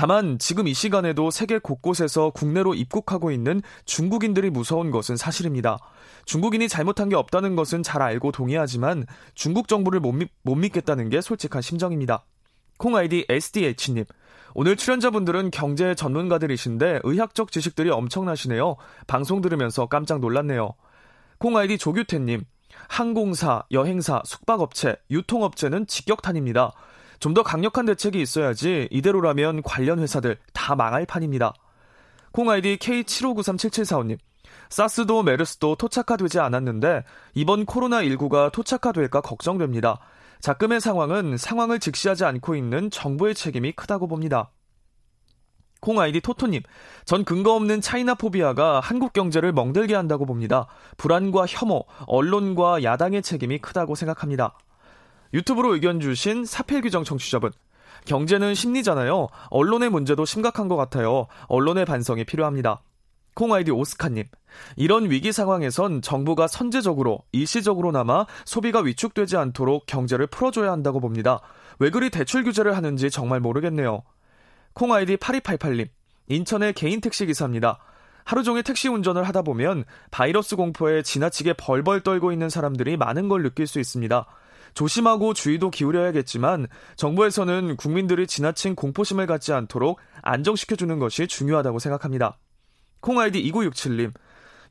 [0.00, 5.76] 다만 지금 이 시간에도 세계 곳곳에서 국내로 입국하고 있는 중국인들이 무서운 것은 사실입니다.
[6.24, 11.20] 중국인이 잘못한 게 없다는 것은 잘 알고 동의하지만 중국 정부를 못, 믿, 못 믿겠다는 게
[11.20, 12.24] 솔직한 심정입니다.
[12.78, 14.06] 콩 아이디 SDH님.
[14.54, 18.76] 오늘 출연자분들은 경제 전문가들이신데 의학적 지식들이 엄청나시네요.
[19.06, 20.72] 방송 들으면서 깜짝 놀랐네요.
[21.36, 22.44] 콩 아이디 조규태님.
[22.88, 26.72] 항공사, 여행사, 숙박업체, 유통업체는 직격탄입니다.
[27.20, 31.52] 좀 더 강력한 대책이 있어야지 이대로라면 관련 회사들 다 망할 판입니다.
[32.32, 34.18] 콩 아이디 K75937745님.
[34.68, 37.04] 사스도 메르스도 토착화되지 않았는데
[37.34, 40.00] 이번 코로나19가 토착화될까 걱정됩니다.
[40.40, 44.50] 자금의 상황은 상황을 직시하지 않고 있는 정부의 책임이 크다고 봅니다.
[45.80, 46.62] 콩 아이디 토토님,
[47.04, 50.66] 전 근거 없는 차이나 포비아가 한국 경제를 멍들게 한다고 봅니다.
[50.96, 54.56] 불안과 혐오, 언론과 야당의 책임이 크다고 생각합니다.
[55.32, 57.52] 유튜브로 의견 주신 사필규정 청취자분.
[58.06, 59.28] 경제는 심리잖아요.
[59.50, 61.26] 언론의 문제도 심각한 것 같아요.
[61.48, 62.82] 언론의 반성이 필요합니다.
[63.34, 64.24] 콩아이디 오스카님.
[64.76, 71.40] 이런 위기 상황에선 정부가 선제적으로, 일시적으로나마 소비가 위축되지 않도록 경제를 풀어줘야 한다고 봅니다.
[71.78, 74.02] 왜 그리 대출 규제를 하는지 정말 모르겠네요.
[74.74, 75.88] 콩아이디 8288님.
[76.28, 77.78] 인천의 개인 택시 기사입니다.
[78.24, 83.42] 하루 종일 택시 운전을 하다 보면 바이러스 공포에 지나치게 벌벌 떨고 있는 사람들이 많은 걸
[83.42, 84.26] 느낄 수 있습니다.
[84.74, 86.66] 조심하고 주의도 기울여야겠지만
[86.96, 92.38] 정부에서는 국민들이 지나친 공포심을 갖지 않도록 안정시켜주는 것이 중요하다고 생각합니다.
[93.00, 94.12] 콩아이디 2967님.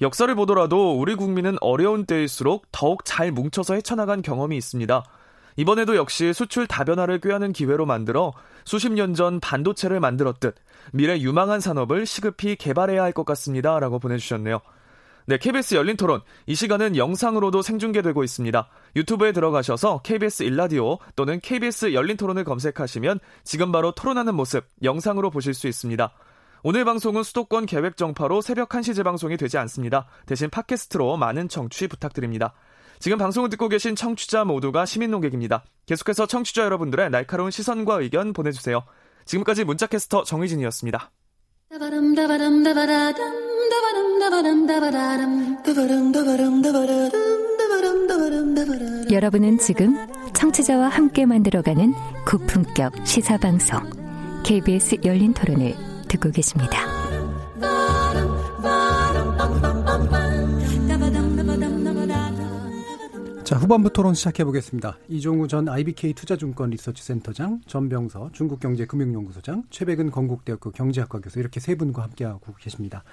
[0.02, 5.04] 역사를 보더라도 우리 국민은 어려운 때일수록 더욱 잘 뭉쳐서 헤쳐나간 경험이 있습니다.
[5.58, 8.32] 이번에도 역시 수출 다변화를 꾀하는 기회로 만들어
[8.64, 10.56] 수십 년 전 반도체를 만들었듯
[10.94, 13.78] 미래 유망한 산업을 시급히 개발해야 할 것 같습니다.
[13.80, 14.62] 라고 보내주셨네요.
[15.26, 16.22] 네, KBS 열린 토론.
[16.48, 18.70] 이 시간은 영상으로도 생중계되고 있습니다.
[18.96, 25.54] 유튜브에 들어가셔서 KBS 일라디오 또는 KBS 열린 토론을 검색하시면 지금 바로 토론하는 모습 영상으로 보실
[25.54, 26.12] 수 있습니다.
[26.64, 30.08] 오늘 방송은 수도권 계획 정파로 새벽 1시 재방송이 되지 않습니다.
[30.26, 32.54] 대신 팟캐스트로 많은 청취 부탁드립니다.
[33.00, 35.64] 지금 방송을 듣고 계신 청취자 모두가 시민 농객입니다.
[35.86, 38.84] 계속해서 청취자 여러분들의 날카로운 시선과 의견 보내주세요.
[39.24, 41.10] 지금까지 문자캐스터 정희진이었습니다.
[49.12, 49.98] 여러분은 지금
[50.34, 51.94] 청취자와 함께 만들어가는
[52.26, 53.82] 고품격 시사방송
[54.44, 55.76] KBS 열린 토론을
[56.08, 56.99] 듣고 계십니다.
[63.50, 65.00] 자, 후반부 토론 시작해 보겠습니다.
[65.08, 72.04] 이종우 전 IBK 투자증권 리서치 센터장, 전병서 중국경제금융연구소장, 최백은 건국대학교 경제학과 교수 이렇게 세 분과
[72.04, 73.04] 함께하고 계십니다.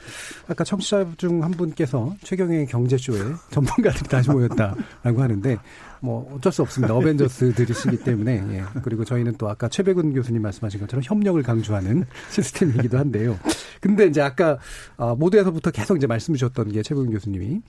[0.46, 3.18] 아까 청취자 중 한 분께서 최경영의 경제쇼에
[3.50, 5.56] 전문가들이 다시 모였다라고 하는데
[6.02, 6.94] 뭐 어쩔 수 없습니다.
[6.94, 8.64] 어벤져스 들이시기 때문에 예.
[8.82, 13.38] 그리고 저희는 또 아까 최백은 교수님 말씀하신 것처럼 협력을 강조하는 시스템이기도 한데요.
[13.80, 14.58] 근데 이제 아까
[14.98, 17.62] 아, 모두에서부터 계속 이제 말씀 주셨던 게 최백은 교수님이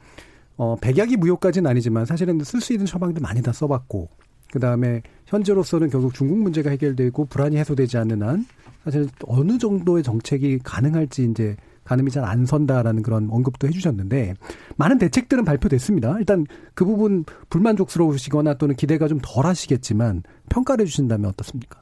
[0.58, 4.10] 어, 백약이 무효까지는 아니지만 사실은 쓸 수 있는 처방도 많이 다 써봤고,
[4.52, 8.46] 그 다음에 현재로서는 결국 중국 문제가 해결되고 불안이 해소되지 않는 한
[8.84, 14.34] 사실 어느 정도의 정책이 가능할지 이제 가늠이 잘 안 선다라는 그런 언급도 해주셨는데
[14.76, 16.18] 많은 대책들은 발표됐습니다.
[16.20, 21.82] 일단 그 부분 불만족스러우시거나 또는 기대가 좀 덜 하시겠지만 평가를 해주신다면 어떻습니까?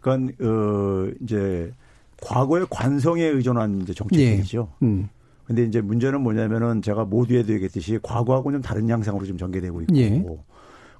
[0.00, 1.72] 그건 어 이제
[2.22, 4.68] 과거의 관성에 의존한 이제 정책이죠.
[4.82, 4.86] 예.
[4.86, 5.08] 음.
[5.46, 10.24] 근데 이제 문제는 뭐냐면은 제가 모두에도 얘기했듯이 과거하고는 좀 다른 양상으로 좀 전개되고 있고 예.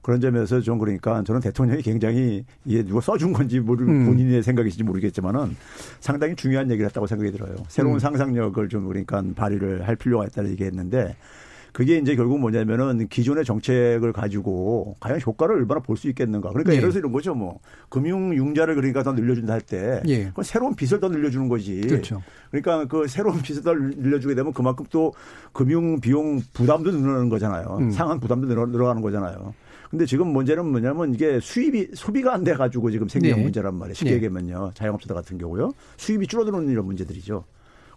[0.03, 4.07] 그런 점에서 좀 그러니까 저는 대통령이 굉장히 이게 누가 써준 건지 모르 음.
[4.07, 5.57] 본인의 생각이신지 모르겠지만은
[5.99, 7.57] 상당히 중요한 얘기를 했다고 생각이 들어요.
[7.67, 7.99] 새로운 음.
[7.99, 11.17] 상상력을 좀 그러니까 발휘를 할 필요가 있다는 얘기했는데
[11.77, 16.49] 그게 이제 결국 뭐냐면은 기존의 정책을 가지고 과연 효과를 얼마나 볼 수 있겠는가.
[16.49, 16.77] 그러니까 예.
[16.77, 17.35] 예를 들어서 이런 거죠.
[17.35, 17.61] 뭐
[17.91, 20.25] 금융 융자를 그러니까 더 늘려준다 할때 예.
[20.25, 21.83] 그건 새로운 빚을 더 늘려주는 거지.
[21.83, 22.23] 그렇죠.
[22.51, 25.13] 그러니까 그 새로운 빚을 더 늘려주게 되면 그만큼 또
[25.53, 27.77] 금융 비용 부담도 늘어나는 거잖아요.
[27.79, 27.91] 음.
[27.91, 29.53] 상한 부담도 늘어, 늘어가는 거잖아요.
[29.91, 33.43] 근데 지금 문제는 뭐냐면 이게 수입이 소비가 안 돼 가지고 지금 생기는 네.
[33.43, 33.93] 문제란 말이에요.
[33.95, 34.17] 쉽게 네.
[34.17, 34.71] 얘기하면요.
[34.73, 35.75] 자영업자들 같은 경우요.
[35.99, 37.45] 수입이 줄어드는 이런 문제들이죠.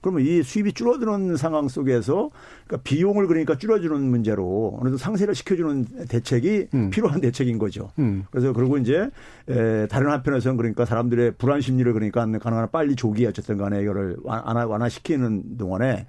[0.01, 2.29] 그러면 이 수입이 줄어드는 상황 속에서
[2.65, 6.89] 그러니까 비용을 그러니까 줄여주는 문제로 어느 정도 상세를 시켜주는 대책이 음.
[6.89, 7.89] 필요한 대책인 거죠.
[7.99, 8.25] 음.
[8.31, 9.09] 그래서 그리고 이제
[9.47, 14.65] 에, 다른 한편에서는 그러니까 사람들의 불안 심리를 그러니까 가능한 빨리 조기에 어쨌든 간에 이거를 완화,
[14.65, 16.05] 완화시키는 동안에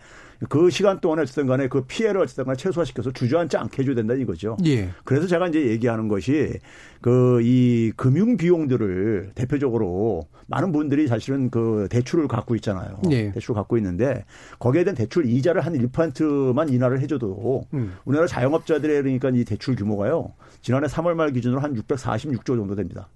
[0.48, 4.56] 그 시간 동안에 어쨌든 간에 그 피해를 어쨌든 간에 최소화시켜서 주저앉지 않게 해줘야 된다 이거죠.
[4.64, 4.90] 예.
[5.04, 6.58] 그래서 제가 이제 얘기하는 것이
[7.00, 13.00] 그 이 금융 비용들을 대표적으로 많은 분들이 사실은 그 대출을 갖고 있잖아요.
[13.10, 13.32] 예.
[13.32, 14.24] 대출을 갖고 있는데
[14.58, 17.94] 거기에 대한 대출 이자를 한 1%만 인하를 해줘도 음.
[18.04, 20.32] 우리나라 자영업자들의 그러니까 이 대출 규모가요.
[20.62, 23.08] 지난해 3월 말 기준으로 한 646조 정도 됩니다.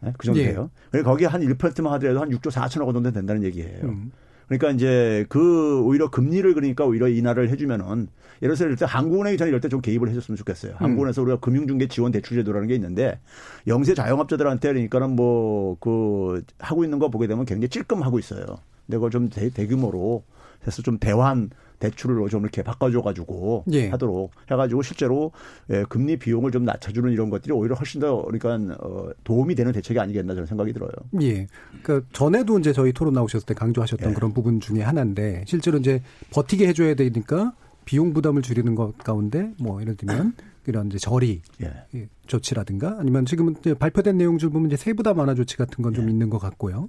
[0.00, 0.12] 네?
[0.18, 0.70] 그 정도 예요.
[0.94, 1.02] 예.
[1.02, 3.84] 거기에 한 1%만 하더라도 한 6조 4천억 원 정도 된다는 얘기예요.
[3.84, 4.12] 음.
[4.48, 8.08] 그러니까 이제 그 오히려 금리를 그러니까 오히려 인하를 해주면은
[8.42, 10.72] 예를 들어서 이럴 때 한국은행이 저는 이럴 때 좀 개입을 해줬으면 좋겠어요.
[10.72, 10.76] 음.
[10.78, 13.18] 한국은행에서 우리가 금융중개 지원 대출 제도라는 게 있는데
[13.66, 18.44] 영세 자영업자들한테 그러니까는 뭐 그 하고 있는 거 보게 되면 굉장히 찔끔하고 있어요.
[18.86, 20.22] 근데 그걸 좀 대, 대규모로
[20.66, 23.88] 해서 좀 대환 대출을 좀 이렇게 바꿔줘가지고 예.
[23.90, 25.32] 하도록 해가지고 실제로
[25.70, 29.98] 예, 금리 비용을 좀 낮춰주는 이런 것들이 오히려 훨씬 더 그러니까 어, 도움이 되는 대책이
[29.98, 30.90] 아니겠나 저는 생각이 들어요.
[31.20, 31.46] 예.
[31.82, 34.14] 그러니까 전에도 이제 저희 토론 나오셨을 때 강조하셨던 예.
[34.14, 37.52] 그런 부분 중에 하나인데 실제로 이제 버티게 해줘야 되니까
[37.84, 40.34] 비용 부담을 줄이는 것 가운데 뭐 예를 들면
[40.66, 41.72] 이런 이제 저리 예.
[41.94, 42.08] 예.
[42.26, 46.10] 조치라든가 아니면 지금은 이제 발표된 내용 중 보면 이제 세부담 완화 조치 같은 건좀 예.
[46.10, 46.88] 있는 것 같고요.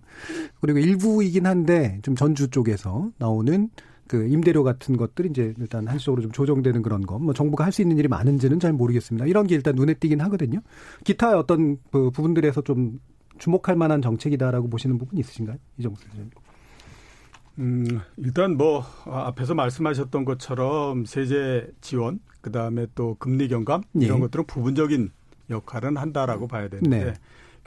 [0.61, 3.69] 그리고 일부이긴 한데 좀 전주 쪽에서 나오는
[4.07, 7.81] 그 임대료 같은 것들이 이제 일단 한식으로 좀 조정되는 그런 거, 뭐 정부가 할 수
[7.81, 9.25] 있는 일이 많은지는 잘 모르겠습니다.
[9.27, 10.59] 이런 게 일단 눈에 띄긴 하거든요.
[11.03, 12.99] 기타 어떤 그 부분들에서 좀
[13.37, 15.57] 주목할 만한 정책이다라고 보시는 부분 있으신가요?
[15.77, 16.31] 이정수 선생님.
[17.59, 24.21] 음, 일단 뭐 앞에서 말씀하셨던 것처럼 세제 지원, 그 다음에 또 금리 경감 이런 예.
[24.21, 25.11] 것들은 부분적인
[25.49, 27.13] 역할은 한다라고 봐야 되는데 네.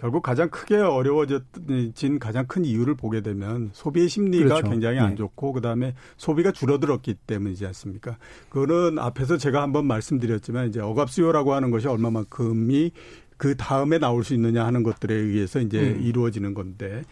[0.00, 4.70] 결국 가장 크게 어려워진 가장 큰 이유를 보게 되면 소비의 심리가 그렇죠.
[4.70, 5.16] 굉장히 안 네.
[5.16, 8.16] 좋고 그다음에 소비가 줄어들었기 때문이지 않습니까?
[8.48, 12.92] 그거는 앞에서 제가 한번 말씀드렸지만 이제 억압 수요라고 하는 것이 얼마만큼이
[13.36, 16.00] 그 다음에 나올 수 있느냐 하는 것들에 의해서 이제 음.
[16.02, 17.02] 이루어지는 건데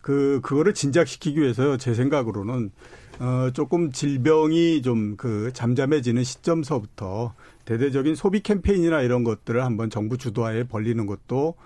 [0.00, 2.70] 그 그거를 진작시키기 위해서 제 생각으로는
[3.18, 7.34] 어 조금 질병이 좀 그 잠잠해지는 시점서부터
[7.64, 11.56] 대대적인 소비 캠페인이나 이런 것들을 한번 정부 주도하에 벌리는 것도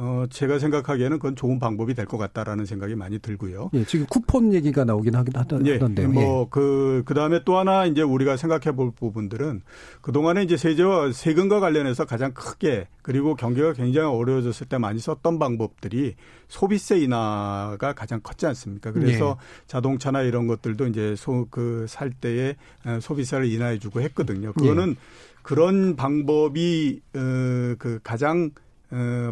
[0.00, 3.70] 어, 제가 생각하기에는 그건 좋은 방법이 될 것 같다라는 생각이 많이 들고요.
[3.74, 5.70] 예, 지금 쿠폰 얘기가 나오긴 하긴 하던데.
[5.72, 6.46] 예, 뭐, 예.
[6.50, 9.60] 그, 그 다음에 또 하나 이제 우리가 생각해 볼 부분들은
[10.00, 16.14] 그동안에 이제 세제와 세금과 관련해서 가장 크게 그리고 경기가 굉장히 어려워졌을 때 많이 썼던 방법들이
[16.46, 18.92] 소비세 인하가 가장 컸지 않습니까?
[18.92, 19.64] 그래서 예.
[19.66, 22.54] 자동차나 이런 것들도 이제 소, 그 살 때에
[22.86, 24.52] 어, 소비세를 인하해 주고 했거든요.
[24.52, 24.94] 그거는 예.
[25.42, 28.67] 그런 방법이, 어, 그 가장 어,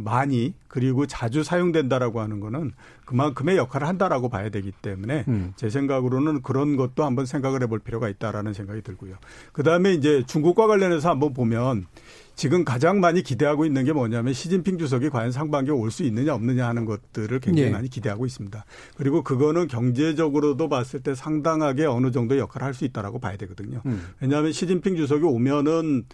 [0.02, 2.72] 많이 그리고 자주 사용된다라고 하는 거는
[3.07, 5.52] 그만큼의 역할을 한다라고 봐야 되기 때문에 음.
[5.57, 9.14] 제 생각으로는 그런 것도 한번 생각을 해볼 필요가 있다라는 생각이 들고요.
[9.52, 11.86] 그 다음에 이제 중국과 관련해서 한번 보면
[12.34, 16.68] 지금 가장 많이 기대하고 있는 게 뭐냐면 시진핑 주석이 과연 상반기에 올 수 있느냐 없느냐
[16.68, 17.72] 하는 것들을 굉장히 네.
[17.72, 18.62] 많이 기대하고 있습니다.
[18.98, 23.80] 그리고 그거는 경제적으로도 봤을 때 상당하게 어느 정도 역할을 할 수 있다라고 봐야 되거든요.
[23.86, 24.02] 음.
[24.20, 26.04] 왜냐하면 시진핑 주석이 오면은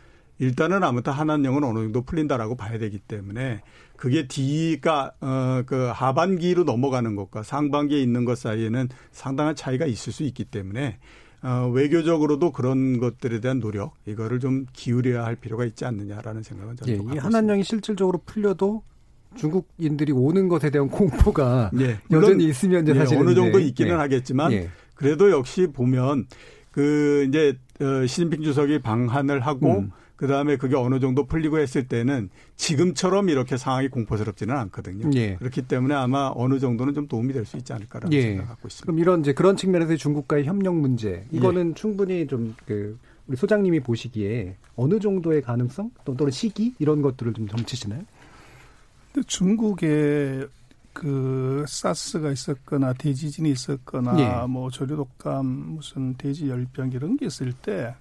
[0.42, 3.62] 일단은 아무튼 한한령은 어느 정도 풀린다라고 봐야 되기 때문에
[3.96, 10.22] 그게 D가 어 그 하반기로 넘어가는 것과 상반기에 있는 것 사이에는 상당한 차이가 있을 수
[10.24, 10.98] 있기 때문에
[11.42, 16.92] 어, 외교적으로도 그런 것들에 대한 노력 이거를 좀 기울여야 할 필요가 있지 않느냐라는 생각은 저는
[16.92, 18.82] 예, 이 한한령이 실질적으로 풀려도
[19.36, 23.96] 중국인들이 오는 것에 대한 공포가 예, 여전히 있으면 이제 예, 사실 어느 정도 있기는 예.
[23.96, 24.70] 하겠지만 예.
[24.94, 26.26] 그래도 역시 보면
[26.70, 29.90] 그 이제 어, 시진핑 주석이 방한을 하고 음.
[30.22, 35.10] 그 다음에 그게 어느 정도 풀리고 했을 때는 지금처럼 이렇게 상황이 공포스럽지는 않거든요.
[35.14, 35.34] 예.
[35.34, 38.22] 그렇기 때문에 아마 어느 정도는 좀 도움이 될 수 있지 않을까라는 예.
[38.22, 38.86] 생각 갖고 있습니다.
[38.86, 41.74] 그럼 이런 이제 그런 측면에서 중국과의 협력 문제 이거는 예.
[41.74, 48.04] 충분히 좀그 우리 소장님이 보시기에 어느 정도의 가능성 또는 시기 이런 것들을 좀 점치시나요?
[49.12, 50.46] 근데 중국의
[50.92, 54.46] 그 사스가 있었거나 대지진이 있었거나 예.
[54.46, 57.96] 뭐 조류독감 무슨 돼지 열병 이런 게 있을 때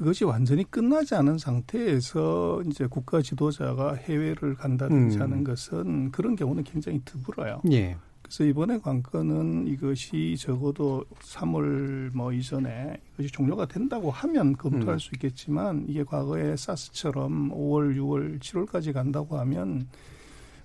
[0.00, 5.22] 그것이 완전히 끝나지 않은 상태에서 이제 국가 지도자가 해외를 간다든지 음.
[5.22, 7.60] 하는 것은 그런 경우는 굉장히 드물어요.
[7.70, 7.98] 예.
[8.22, 14.98] 그래서 이번에 관건은 이것이 적어도 3월 뭐 이전에 이것이 종료가 된다고 하면 검토할 음.
[14.98, 19.86] 수 있겠지만 이게 과거에 사스처럼 5월, 6월, 7월까지 간다고 하면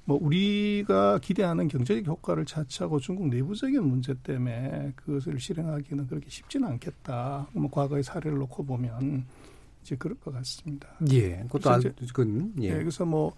[0.06, 7.48] 뭐 우리가 기대하는 경제적 효과를 차치하고 중국 내부적인 문제 때문에 그것을 실행하기는 그렇게 쉽지는 않겠다.
[7.54, 9.26] 뭐 과거의 사례를 놓고 보면
[9.82, 10.90] 이제 그럴 것 같습니다.
[11.12, 12.66] 예, 그것도 아주 그 예.
[12.66, 12.74] 예.
[12.74, 13.34] 그래서 뭐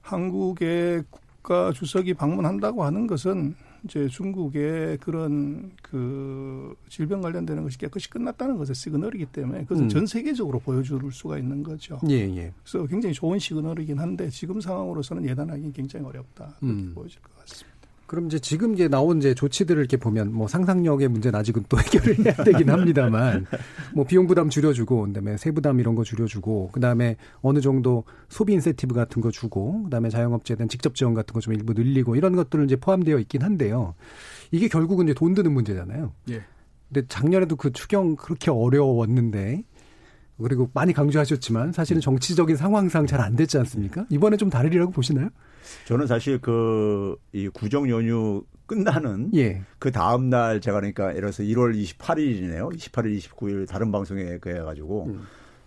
[0.00, 8.56] 한국의 국가 주석이 방문한다고 하는 것은 이제 중국의 그런 그 질병 관련되는 것이 깨끗이 끝났다는
[8.56, 9.88] 것의 시그널이기 때문에 그것은 음.
[9.88, 12.00] 전 세계적으로 보여줄 수가 있는 거죠.
[12.10, 12.52] 예, 예.
[12.62, 16.56] 그래서 굉장히 좋은 시그널이긴 한데 지금 상황으로서는 예단하기 굉장히 어렵다.
[16.58, 16.92] 그렇게 음.
[16.94, 17.75] 보여질 것 같습니다.
[18.06, 22.26] 그럼 이제 지금 이제 나온 이제 조치들을 이렇게 보면 뭐 상상력의 문제는 아직은 또 해결을
[22.26, 23.46] 해야 되긴 합니다만
[23.94, 29.22] 뭐 비용 부담 줄여주고 그다음에 세부담 이런 거 줄여주고 그다음에 어느 정도 소비 인센티브 같은
[29.22, 32.74] 거 주고 그다음에 자영업자에 대한 직접 지원 같은 거 좀 일부 늘리고 이런 것들은 이제
[32.74, 33.94] 포함되어 있긴 한데요.
[34.50, 36.12] 이게 결국은 이제 돈 드는 문제잖아요.
[36.30, 36.42] 예.
[36.88, 39.62] 근데 작년에도 그 추경 그렇게 어려웠는데
[40.42, 44.04] 그리고 많이 강조하셨지만 사실은 정치적인 상황상 잘 안 됐지 않습니까?
[44.10, 45.30] 이번에 좀 다르리라고 보시나요?
[45.86, 49.62] 저는 사실 그 이 구정 연휴 끝나는 예.
[49.78, 52.72] 그 다음 날 제가 그러니까 예를 들어서 1월 28일이네요.
[52.76, 55.22] 28일, 29일 다른 방송에 그 해가지고 음.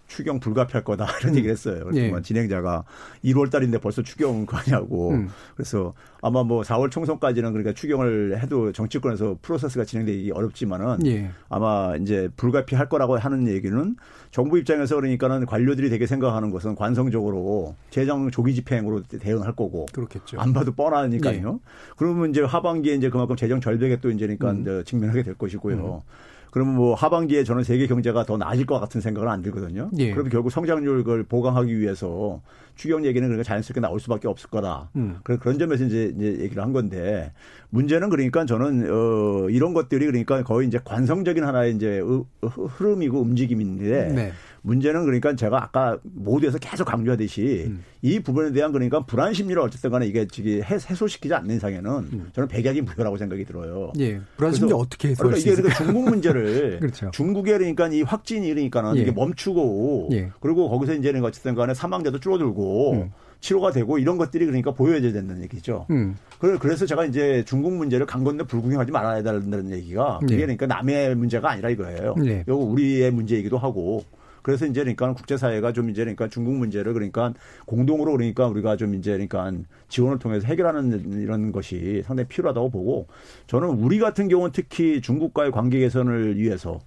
[0.10, 1.38] 추경 불가피할 거다 이런 음.
[1.38, 1.86] 얘기를 했어요.
[1.86, 2.22] 그래서 예.
[2.22, 2.84] 진행자가
[3.24, 5.12] 1월 달인데 벌써 추경 가냐고.
[5.12, 5.30] 음.
[5.56, 11.32] 그래서 아마 뭐 4월 총선까지는 그러니까 추경을 해도 정치권에서 프로세스가 진행되기 어렵지만은 예.
[11.48, 13.96] 아마 이제 불가피할 거라고 하는 얘기는
[14.32, 19.86] 정부 입장에서 그러니까는 관료들이 되게 생각하는 것은 관성적으로 재정 조기 집행으로 대응할 거고.
[19.94, 20.40] 그렇겠죠.
[20.40, 21.60] 안 봐도 뻔하니까요.
[21.64, 21.70] 예.
[21.96, 24.62] 그러면 이제 하반기에 이제 그만큼 재정 절벽에 또 이제니까 음.
[24.62, 26.04] 이제 직면하게 될 것이고요.
[26.50, 26.52] 음.
[26.52, 29.90] 그러면 뭐 하반기에 저는 세계 경제가 더 나아질 것 같은 생각은 안 들거든요.
[29.98, 30.12] 예.
[30.12, 32.42] 그러면 결국 성장률을 보강하기 위해서
[32.76, 34.90] 추경 얘기는 그러니까 자연스럽게 나올 수밖에 없을 거다.
[34.96, 35.20] 음.
[35.24, 37.32] 그런 점에서 이제, 이제 얘기를 한 건데
[37.70, 42.02] 문제는 그러니까 저는 어 이런 것들이 그러니까 거의 이제 관성적인 하나의 이제
[42.42, 44.32] 흐름이고 움직임인데 네.
[44.62, 47.84] 문제는 그러니까 제가 아까 모두에서 계속 강조하듯이 음.
[48.02, 52.30] 이 부분에 대한 그러니까 불안 심리를 어쨌든 간에 이게 지금 해소시키지 않는 이상에는 음.
[52.34, 53.92] 저는 백약이 무효라고 생각이 들어요.
[54.00, 54.20] 예.
[54.38, 57.12] 불안 심리 어떻게 해소할 그러니까 이게 그러니까 중국 문제를 그렇죠.
[57.12, 59.02] 중국에 그러니까 이 확진이 그러니까는 예.
[59.02, 60.32] 이게 멈추고 예.
[60.40, 63.12] 그리고 거기서 이제는 어쨌든 간에 사망자도 줄어들고 음.
[63.42, 65.86] 치료가 되고 이런 것들이 그러니까 보여져야 된다는 얘기죠.
[65.92, 66.18] 음.
[66.40, 70.42] 그래서 제가 이제 중국 문제를 강 건너 불구경하지 말아야 된다는 얘기가 그게 네.
[70.42, 72.16] 그러니까 남의 문제가 아니라 이거예요.
[72.18, 72.44] 네.
[72.48, 74.04] 이거 우리의 문제이기도 하고
[74.42, 77.34] 그래서 이제 그러니까 국제사회가 좀 이제 그러니까 중국 문제를 그러니까
[77.66, 79.52] 공동으로 그러니까 우리가 좀 이제 그러니까
[79.88, 83.08] 지원을 통해서 해결하는 이런 것이 상당히 필요하다고 보고
[83.48, 86.80] 저는 우리 같은 경우는 특히 중국과의 관계 개선을 위해서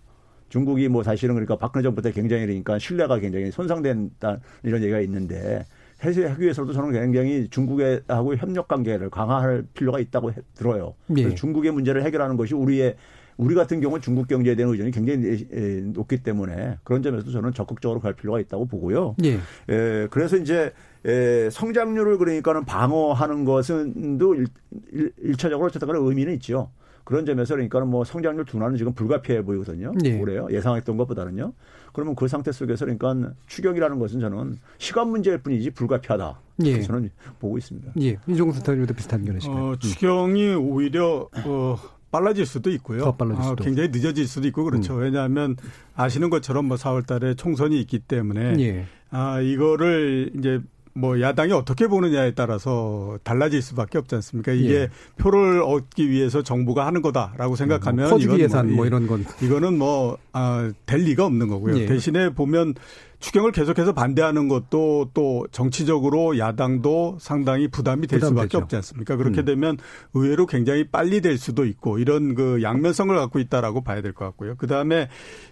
[0.48, 5.64] 중국이 뭐 사실은 그러니까 박근혜 정부 때 굉장히 그러니까 신뢰가 굉장히 손상된다 이런 얘기가 있는데
[6.04, 10.94] 해소하기 위해서도 저는 굉장히 중국하고 협력 관계를 강화할 필요가 있다고 들어요.
[11.16, 11.34] 예.
[11.34, 12.96] 중국의 문제를 해결하는 것이 우리의
[13.36, 15.46] 우리 같은 경우는 중국 경제에 대한 의존이 굉장히
[15.92, 19.16] 높기 때문에 그런 점에서도 저는 적극적으로 갈 필요가 있다고 보고요.
[19.24, 19.34] 예.
[19.68, 20.72] 에, 그래서 이제
[21.04, 24.46] 에, 성장률을 그러니까는 방어하는 것은도 일,
[24.92, 26.70] 일, 차적으로 어쨌든 의미는 있죠.
[27.04, 29.92] 그런 점에서 그러니까는 뭐 성장률 둔화는 지금 불가피해 보이거든요.
[30.04, 30.20] 예.
[30.20, 30.46] 올해요.
[30.50, 31.52] 예상했던 것보다는요.
[31.92, 36.38] 그러면 그 상태 속에서 그러니까 추경이라는 것은 저는 시간 문제일 뿐이지 불가피하다.
[36.64, 36.80] 예.
[36.80, 37.10] 저는
[37.40, 37.92] 보고 있습니다.
[38.00, 38.18] 예.
[38.26, 39.52] 이종수 스타일도 비슷한 의견이시죠.
[39.52, 41.76] 어, 추경이 오히려 어,
[42.12, 43.00] 빨라질 수도 있고요.
[43.00, 43.64] 더 빨라질 아, 수도.
[43.64, 44.94] 아, 굉장히 늦어질 수도 있고 그렇죠.
[44.94, 45.00] 음.
[45.00, 45.56] 왜냐하면
[45.96, 48.86] 아시는 것처럼 뭐 4월 달에 총선이 있기 때문에 예.
[49.10, 50.60] 아, 이거를 이제
[50.94, 54.52] 뭐 야당이 어떻게 보느냐에 따라서 달라질 수밖에 없지 않습니까?
[54.52, 54.88] 이게 예.
[55.16, 59.78] 표를 얻기 위해서 정부가 하는 거다라고 생각하면 뭐 퍼주기 예산 뭐, 뭐, 이런 건 이거는
[59.78, 61.78] 뭐될 아, 리가 없는 거고요.
[61.78, 61.86] 예.
[61.86, 62.74] 대신에 보면
[63.20, 68.42] 추경을 계속해서 반대하는 것도 또 정치적으로 야당도 상당히 부담이 될 부담되죠.
[68.42, 69.16] 수밖에 없지 않습니까?
[69.16, 69.44] 그렇게 음.
[69.44, 69.78] 되면
[70.12, 74.56] 의외로 굉장히 빨리 될 수도 있고 이런 그 양면성을 갖고 있다라고 봐야 될 것 같고요.
[74.58, 75.08] 그 다음에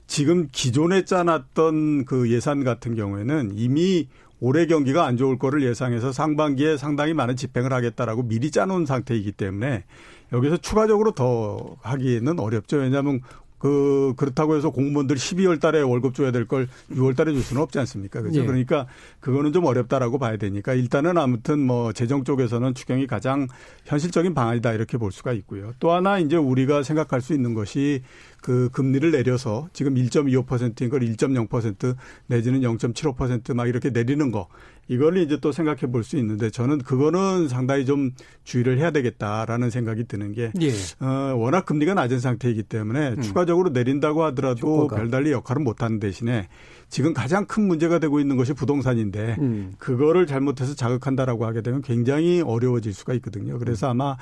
[0.09, 4.09] 지금 기존에 짜놨던 그 예산 같은 경우에는 이미
[4.41, 9.84] 올해 경기가 안 좋을 거를 예상해서 상반기에 상당히 많은 집행을 하겠다라고 미리 짜놓은 상태이기 때문에
[10.32, 12.78] 여기서 추가적으로 더 하기는 어렵죠.
[12.78, 13.20] 왜냐하면
[13.61, 17.78] 그 그렇다고 해서 공무원들 12월 달에 월급 줘야 될 걸 6월 달에 줄 수는 없지
[17.80, 18.22] 않습니까?
[18.22, 18.40] 그렇죠?
[18.40, 18.46] 예.
[18.46, 18.86] 그러니까
[19.20, 23.46] 그거는 좀 어렵다라고 봐야 되니까 일단은 아무튼 뭐 재정 쪽에서는 추경이 가장
[23.84, 25.72] 현실적인 방안이다 이렇게 볼 수가 있고요.
[25.78, 28.02] 또 하나 이제 우리가 생각할 수 있는 것이
[28.40, 31.94] 그 금리를 내려서 지금 1.25%인 걸 1.0%
[32.26, 34.48] 내지는 0.75%막 이렇게 내리는 거
[34.91, 38.11] 이걸 이제 또 생각해 볼 수 있는데 저는 그거는 상당히 좀
[38.43, 40.70] 주의를 해야 되겠다라는 생각이 드는 게 예.
[41.05, 43.20] 어, 워낙 금리가 낮은 상태이기 때문에 음.
[43.20, 44.97] 추가적으로 내린다고 하더라도 효과가.
[44.97, 46.49] 별달리 역할은 못하는 대신에
[46.88, 49.74] 지금 가장 큰 문제가 되고 있는 것이 부동산인데 음.
[49.78, 53.59] 그거를 잘못해서 자극한다라고 하게 되면 굉장히 어려워질 수가 있거든요.
[53.59, 54.16] 그래서 아마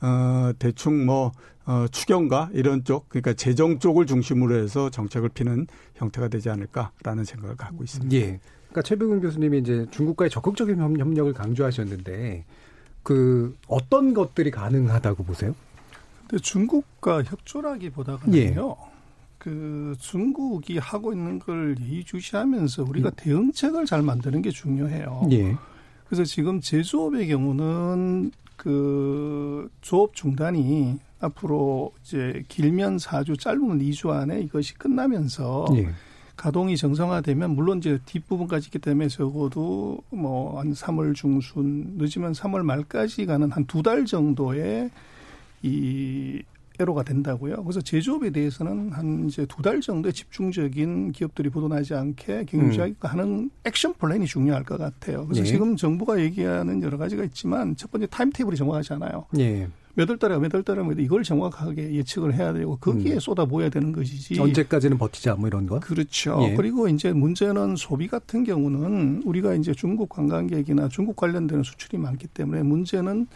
[0.00, 1.32] 어 대충 뭐
[1.64, 7.56] 어, 추경과 이런 쪽, 그러니까 재정 쪽을 중심으로 해서 정책을 피는 형태가 되지 않을까라는 생각을
[7.56, 8.16] 갖고 있습니다.
[8.16, 8.40] 예.
[8.72, 12.44] 그러니까 최백운 교수님이 이제 중국과의 적극적인 협력을 강조하셨는데
[13.02, 15.54] 그 어떤 것들이 가능하다고 보세요?
[16.26, 18.36] 근데 중국과 협조라기보다는요.
[18.36, 18.54] 예.
[19.36, 23.14] 그 중국이 하고 있는 걸 예의주시하면서 우리가 음.
[23.16, 25.28] 대응책을 잘 만드는 게 중요해요.
[25.32, 25.56] 예.
[26.06, 34.74] 그래서 지금 제조업의 경우는 그 조업 중단이 앞으로 이제 길면 4주, 짧으면 2주 안에 이것이
[34.74, 35.90] 끝나면서 예.
[36.36, 43.26] 가동이 정상화되면 물론 이제 뒷부분까지 있기 때문에 적어도 뭐 한 3월 중순 늦으면 3월 말까지
[43.26, 44.90] 가는 한 두 달 정도의
[45.62, 46.42] 이
[46.80, 47.62] 애로가 된다고요.
[47.62, 53.50] 그래서 제조업에 대해서는 한 이제 두 달 정도의 집중적인 기업들이 부도나지 않게 경영 유지하는 음.
[53.64, 55.26] action plan이 중요할 것 같아요.
[55.26, 55.48] 그래서 네.
[55.48, 59.26] 지금 정부가 얘기하는 여러 가지가 있지만 첫 번째 time table이 정확하지 않아요.
[59.32, 59.68] 네.
[59.94, 63.20] 몇 월 달에 몇 월 달에 뭐 이걸 정확하게 예측을 해야 되고 거기에 음.
[63.20, 64.40] 쏟아부어야 되는 것이지.
[64.40, 65.80] 언제까지는 버티자 뭐 이런 거?
[65.80, 66.38] 그렇죠.
[66.42, 66.54] 예.
[66.54, 72.62] 그리고 이제 문제는 소비 같은 경우는 우리가 이제 중국 관광객이나 중국 관련되는 수출이 많기 때문에
[72.62, 73.26] 문제는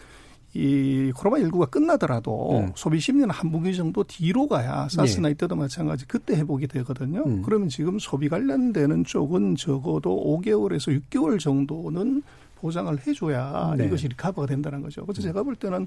[0.53, 2.71] 이 코로나 19가 끝나더라도 음.
[2.75, 5.33] 소비 심리는 한 분기 정도 뒤로 가야 사스나 예.
[5.33, 7.21] 이때도 마찬가지 그때 회복이 되거든요.
[7.27, 7.43] 음.
[7.43, 12.23] 그러면 지금 소비 관련되는 쪽은 적어도 5개월에서 6개월 정도는
[12.55, 13.85] 보장을 해줘야 네.
[13.85, 15.05] 이것이 recover가 된다는 거죠.
[15.05, 15.85] 그래서 제가 볼 때는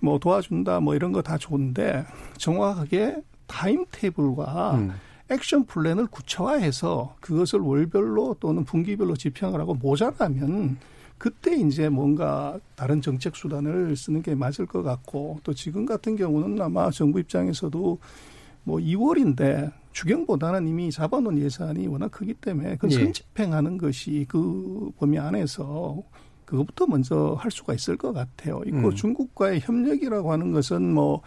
[0.00, 2.04] 뭐 도와준다 뭐 이런 거 다 좋은데
[2.36, 3.16] 정확하게
[3.46, 4.92] time table과 음.
[5.30, 10.76] action plan을 구체화해서 그것을 월별로 또는 분기별로 집행을 하고 모자라면
[11.18, 16.60] 그때 이제 뭔가 다른 정책 수단을 쓰는 게 맞을 것 같고 또 지금 같은 경우는
[16.60, 17.98] 아마 정부 입장에서도
[18.64, 22.88] 뭐 2월인데 추경보다는 이미 잡아놓은 예산이 워낙 크기 때문에 예.
[22.88, 26.02] 선집행하는 것이 그 범위 안에서
[26.46, 28.62] 그것부터 먼저 할 수가 있을 것 같아요.
[28.66, 28.94] 있고 음.
[28.94, 31.22] 중국과의 협력이라고 하는 것은 뭐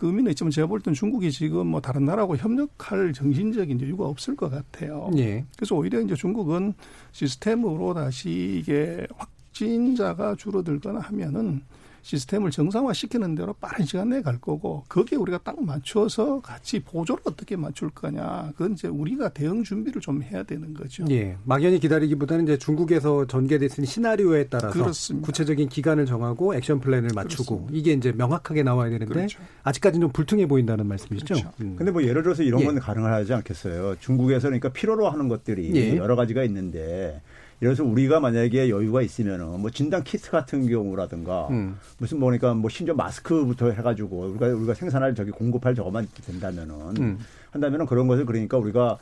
[0.00, 4.34] 그 의미는 있지만 제가 볼 때는 중국이 지금 뭐 다른 나라하고 협력할 정신적인 여유가 없을
[4.34, 5.10] 것 같아요.
[5.18, 5.44] 예.
[5.58, 6.72] 그래서 오히려 이제 중국은
[7.12, 8.30] 시스템으로 다시
[8.62, 11.60] 이게 확진자가 줄어들거나 하면은
[12.02, 17.56] 시스템을 정상화시키는 대로 빠른 시간 내에 갈 거고 거기에 우리가 딱 맞춰서 같이 보조를 어떻게
[17.56, 21.04] 맞출 거냐 그건 이제 우리가 대응 준비를 좀 해야 되는 거죠.
[21.10, 25.26] 예, 막연히 기다리기보다는 이제 중국에서 전개됐은 시나리오에 따라서 그렇습니다.
[25.26, 27.78] 구체적인 기간을 정하고 액션 플랜을 맞추고 그렇습니다.
[27.78, 29.40] 이게 이제 명확하게 나와야 되는데 그렇죠.
[29.62, 31.34] 아직까지는 좀 불퉁해 보인다는 말씀이시죠.
[31.34, 31.52] 그렇죠.
[31.60, 31.76] 음.
[31.76, 32.80] 근데 뭐 예를 들어서 이런 건 예.
[32.80, 33.96] 가능하지 않겠어요.
[34.00, 35.96] 중국에서 그러니까 필요로 하는 것들이 예.
[35.96, 37.20] 여러 가지가 있는데
[37.60, 41.76] 그래서 우리가 만약에 여유가 있으면은 뭐 진단 키트 같은 경우라든가 음.
[41.98, 47.18] 무슨 뭐니까 뭐 심지어 마스크부터 해가지고 우리가 우리가 생산할 저기 공급할 저것만 된다면은 음.
[47.50, 48.98] 한다면은 그런 것을 그러니까 우리가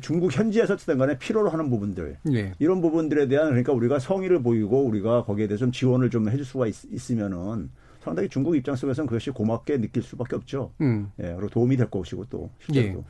[0.00, 2.54] 중국 현지에서 어쨌든 간에 필요로 하는 부분들 네.
[2.58, 6.66] 이런 부분들에 대한 그러니까 우리가 성의를 보이고 우리가 거기에 대해서 좀 지원을 좀 해줄 수가
[6.66, 7.70] 있, 으면은
[8.00, 10.72] 상당히 중국 입장 속에서는 그것이 고맙게 느낄 수밖에 없죠.
[10.80, 11.10] 음.
[11.20, 12.98] 예, 그리고 도움이 될 것이고 또 실제로.
[12.98, 13.04] 예.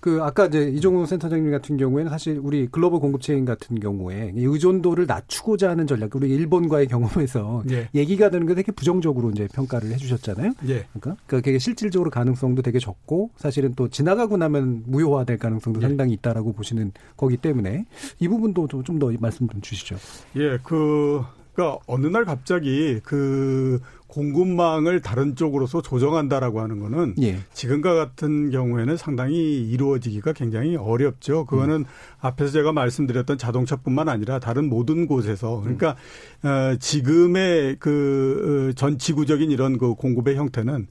[0.00, 5.70] 그 아까 이제 이종훈 센터장님 같은 경우에는 사실 우리 글로벌 공급체인 같은 경우에 의존도를 낮추고자
[5.70, 7.88] 하는 전략, 우리 일본과의 경험에서 예.
[7.94, 10.52] 얘기가 되는 게 되게 부정적으로 이제 평가를 해주셨잖아요.
[10.68, 10.86] 예.
[10.92, 15.86] 그러니까 그게 실질적으로 가능성도 되게 적고 사실은 또 지나가고 나면 무효화될 가능성도 예.
[15.86, 17.86] 상당히 있다라고 보시는 거기 때문에
[18.20, 19.96] 이 부분도 좀 더 말씀 좀 주시죠.
[20.36, 21.22] 예, 그
[21.58, 27.40] 그러니까 어느 날 갑자기 그 공급망을 다른 쪽으로서 조정한다라고 하는 거는 예.
[27.52, 31.46] 지금과 같은 경우에는 상당히 이루어지기가 굉장히 어렵죠.
[31.46, 31.84] 그거는 음.
[32.20, 35.96] 앞에서 제가 말씀드렸던 자동차뿐만 아니라 다른 모든 곳에서 그러니까
[36.44, 36.48] 음.
[36.48, 40.86] 어, 지금의 그전 어, 지구적인 이런 그 공급의 형태는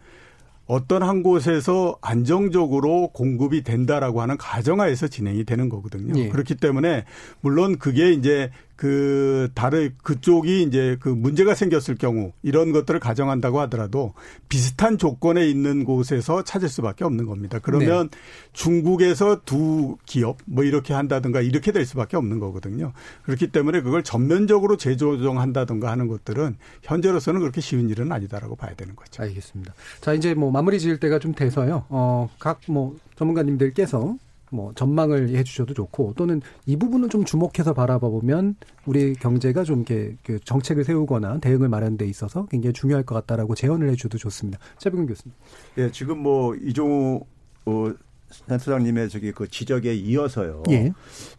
[0.68, 6.14] 어떤 한 곳에서 안정적으로 공급이 된다라고 하는 가정하에서 진행이 되는 거거든요.
[6.20, 6.28] 예.
[6.28, 7.06] 그렇기 때문에
[7.40, 14.14] 물론 그게 이제 그 다른 그쪽이 이제 그 문제가 생겼을 경우 이런 것들을 가정한다고 하더라도
[14.48, 17.60] 비슷한 조건에 있는 곳에서 찾을 수밖에 없는 겁니다.
[17.62, 18.18] 그러면 네.
[18.54, 22.94] 중국에서 두 기업 뭐 이렇게 한다든가 이렇게 될 수밖에 없는 거거든요.
[23.26, 29.24] 그렇기 때문에 그걸 전면적으로 재조정한다든가 하는 것들은 현재로서는 그렇게 쉬운 일은 아니다라고 봐야 되는 거죠.
[29.24, 29.74] 알겠습니다.
[30.02, 31.86] 자 이제 뭐 마무리 지을 때가 좀 돼서요.
[31.90, 34.18] 어 각 뭐 전문가님들께서
[34.52, 40.16] 뭐 전망을 해주셔도 좋고 또는 이 부분을 좀 주목해서 바라봐 보면 우리 경제가 좀 이렇게
[40.24, 44.60] 그 정책을 세우거나 대응을 마련돼 있어서 굉장히 중요할 것 같다라고 제언을 해줘도 좋습니다.
[44.78, 45.36] 최백은 교수님.
[45.78, 47.22] 예, 지금 뭐 이종우
[47.66, 47.94] 어,
[48.30, 50.64] 센터장님의 저기 그 지적에 이어서요.
[50.70, 50.92] 예.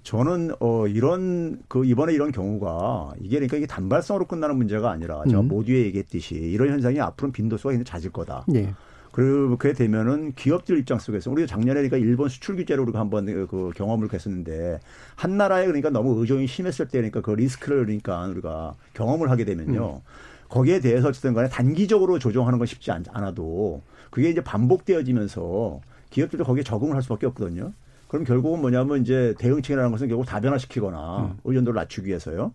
[0.02, 5.40] 저는 어 이런 그 이번에 이런 경우가 이게 그러니까 이게 단발성으로 끝나는 문제가 아니라 제가
[5.40, 5.48] 음.
[5.48, 8.44] 모두에 얘기했듯이 이런 현상이 앞으로 빈도수가 굉장히 잦을 거다.
[8.54, 8.74] 예.
[9.18, 14.12] 그렇게 되면은 기업들 입장 속에서 우리가 작년에 그러니까 일본 수출 규제로 우리가 한번 그 경험을
[14.12, 14.78] 했었는데
[15.16, 19.94] 한 나라에 그러니까 너무 의존이 심했을 때 그러니까 그 리스크를 그러니까 우리가 경험을 하게 되면요.
[19.96, 20.00] 음.
[20.48, 26.94] 거기에 대해서 어쨌든 간에 단기적으로 조정하는 건 쉽지 않아도 그게 이제 반복되어지면서 기업들도 거기에 적응을
[26.94, 27.72] 할 수밖에 없거든요.
[28.06, 31.36] 그럼 결국은 뭐냐면 이제 대응책이라는 것은 결국 다변화시키거나 음.
[31.42, 32.52] 의존도를 낮추기 위해서요.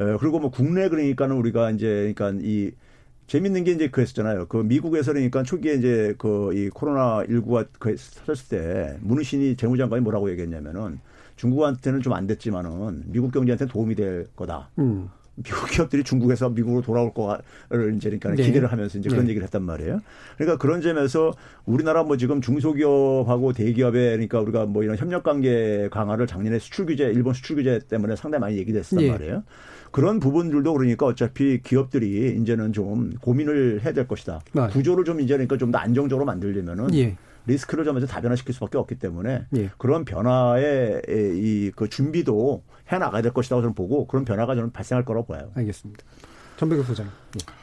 [0.00, 2.72] 에, 그리고 뭐 국내 그러니까는 우리가 이제 그러니까 이
[3.28, 4.46] 재밌는 게 이제 그랬었잖아요.
[4.48, 10.30] 그 미국에서 그러니까 초기에 이제 그 이 코로나 19가 그 터졌을 때 문우신이 재무장관이 뭐라고
[10.30, 10.98] 얘기했냐면은
[11.36, 14.70] 중국한테는 좀 안 됐지만은 미국 경제한테 도움이 될 거다.
[14.78, 15.08] 음.
[15.36, 18.42] 미국 기업들이 중국에서 미국으로 돌아올 거를 이제 그러니까 네.
[18.42, 19.30] 기대를 하면서 이제 그런 네.
[19.30, 20.00] 얘기를 했단 말이에요.
[20.36, 21.32] 그러니까 그런 점에서
[21.64, 27.04] 우리나라 뭐 지금 중소기업하고 대기업에 그러니까 우리가 뭐 이런 협력 관계 강화를 작년에 수출 규제,
[27.04, 29.10] 일본 수출 규제 때문에 상당히 많이 얘기됐단 네.
[29.12, 29.44] 말이에요.
[29.90, 34.40] 그런 부분들도 그러니까 어차피 기업들이 이제는 좀 고민을 해야 될 것이다.
[34.52, 34.68] 네.
[34.68, 37.16] 구조를 좀 이제 그러니까 좀 더 안정적으로 만들려면은 예.
[37.46, 39.70] 리스크를 좀 이제 다변화시킬 수밖에 없기 때문에 예.
[39.78, 42.62] 그런 변화의 이 그 준비도
[42.92, 45.50] 해 나가야 될 것이라고 저는 보고 그런 변화가 저는 발생할 거라고 봐요.
[45.54, 46.04] 알겠습니다.
[46.56, 47.06] 전병서 소장.
[47.06, 47.57] 예.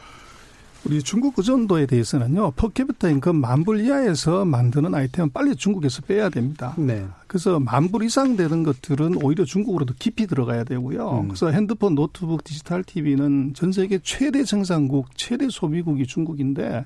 [0.85, 6.75] 우리 중국 의존도에 대해서는요, per capita income 만불 이하에서 만드는 아이템은 빨리 중국에서 빼야 됩니다.
[6.77, 7.07] 네.
[7.25, 11.21] 그래서 만불 이상 되는 것들은 오히려 중국으로 더 깊이 들어가야 되고요.
[11.21, 11.27] 음.
[11.29, 16.85] 그래서 핸드폰, 노트북, 디지털 TV는 전 세계 최대 생산국, 최대 소비국이 중국인데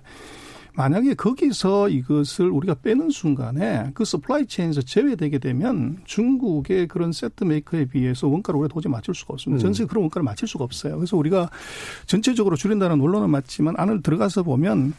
[0.75, 7.85] 만약에 거기서 이것을 우리가 빼는 순간에 그 supply chain에서 제외되게 되면 중국의 그런 세트 메이커에
[7.85, 9.59] 비해서 원가를 우리가 도저히 맞출 수가 없습니다.
[9.59, 9.61] 음.
[9.61, 10.95] 전세 그런 원가를 맞출 수가 없어요.
[10.95, 11.49] 그래서 우리가
[12.05, 14.93] 전체적으로 줄인다는 원론은 맞지만 안을 들어가서 보면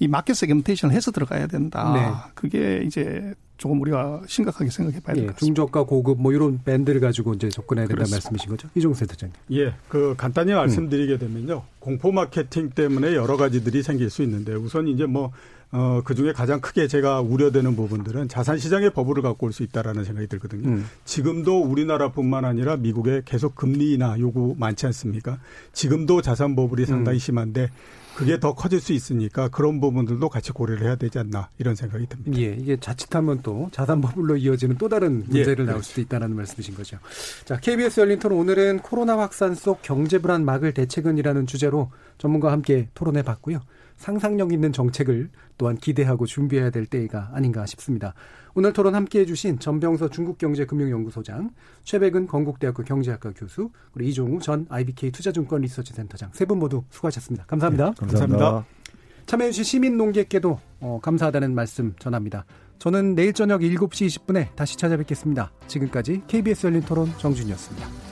[0.00, 1.92] 이 market segmentation을 해서 들어가야 된다.
[1.94, 2.32] 네.
[2.34, 5.38] 그게 이제 조금 우리가 심각하게 생각해 봐야 될것 예, 같습니다.
[5.44, 8.68] 중저가 고급 뭐 이런 밴드를 가지고 이제 접근해야 된다는 말씀이신 거죠?
[8.74, 9.34] 이종우 센터장님.
[9.52, 9.74] 예.
[9.88, 11.62] 그 간단히 말씀드리게 되면요.
[11.78, 15.30] 공포 마케팅 때문에 여러 가지들이 생길 수 있는데 우선 이제 뭐
[15.72, 20.04] 어, 그 중에 가장 크게 제가 우려되는 부분들은 자산 시장의 버블을 갖고 올 수 있다라는
[20.04, 20.66] 생각이 들거든요.
[20.68, 20.86] 음.
[21.04, 25.38] 지금도 우리나라뿐만 아니라 미국에 계속 금리 인하 요구 많지 않습니까?
[25.74, 27.20] 지금도 자산 버블이 상당히 음.
[27.20, 27.70] 심한데
[28.14, 32.38] 그게 더 커질 수 있으니까 그런 부분들도 같이 고려를 해야 되지 않나 이런 생각이 듭니다.
[32.38, 36.34] 예, 이게 자칫하면 또 자산 버블로 이어지는 또 다른 예, 문제를 예, 나올 수도 있다는
[36.36, 36.98] 말씀이신 거죠.
[37.44, 42.88] 자, KBS 열린 토론 오늘은 코로나 확산 속 경제 불안 막을 대책은이라는 주제로 전문가와 함께
[42.94, 43.60] 토론해 봤고요.
[43.96, 48.14] 상상력 있는 정책을 또한 기대하고 준비해야 될 때가 아닌가 싶습니다.
[48.54, 51.50] 오늘 토론 함께해 주신 전병서 중국경제금융연구소장,
[51.84, 57.44] 최백은 건국대학교 경제학과 교수, 그리고 이종우 전 IBK 투자증권 리서치센터장 세 분 모두 수고하셨습니다.
[57.46, 57.84] 감사합니다.
[57.90, 58.38] 네, 감사합니다.
[58.38, 58.80] 감사합니다.
[59.26, 62.44] 참여해 주신 시민 농객께도 어, 감사하다는 말씀 전합니다.
[62.80, 65.52] 저는 내일 저녁 7시 20분에 다시 찾아뵙겠습니다.
[65.68, 68.09] 지금까지 KBS 열린 토론 정준이었습니다.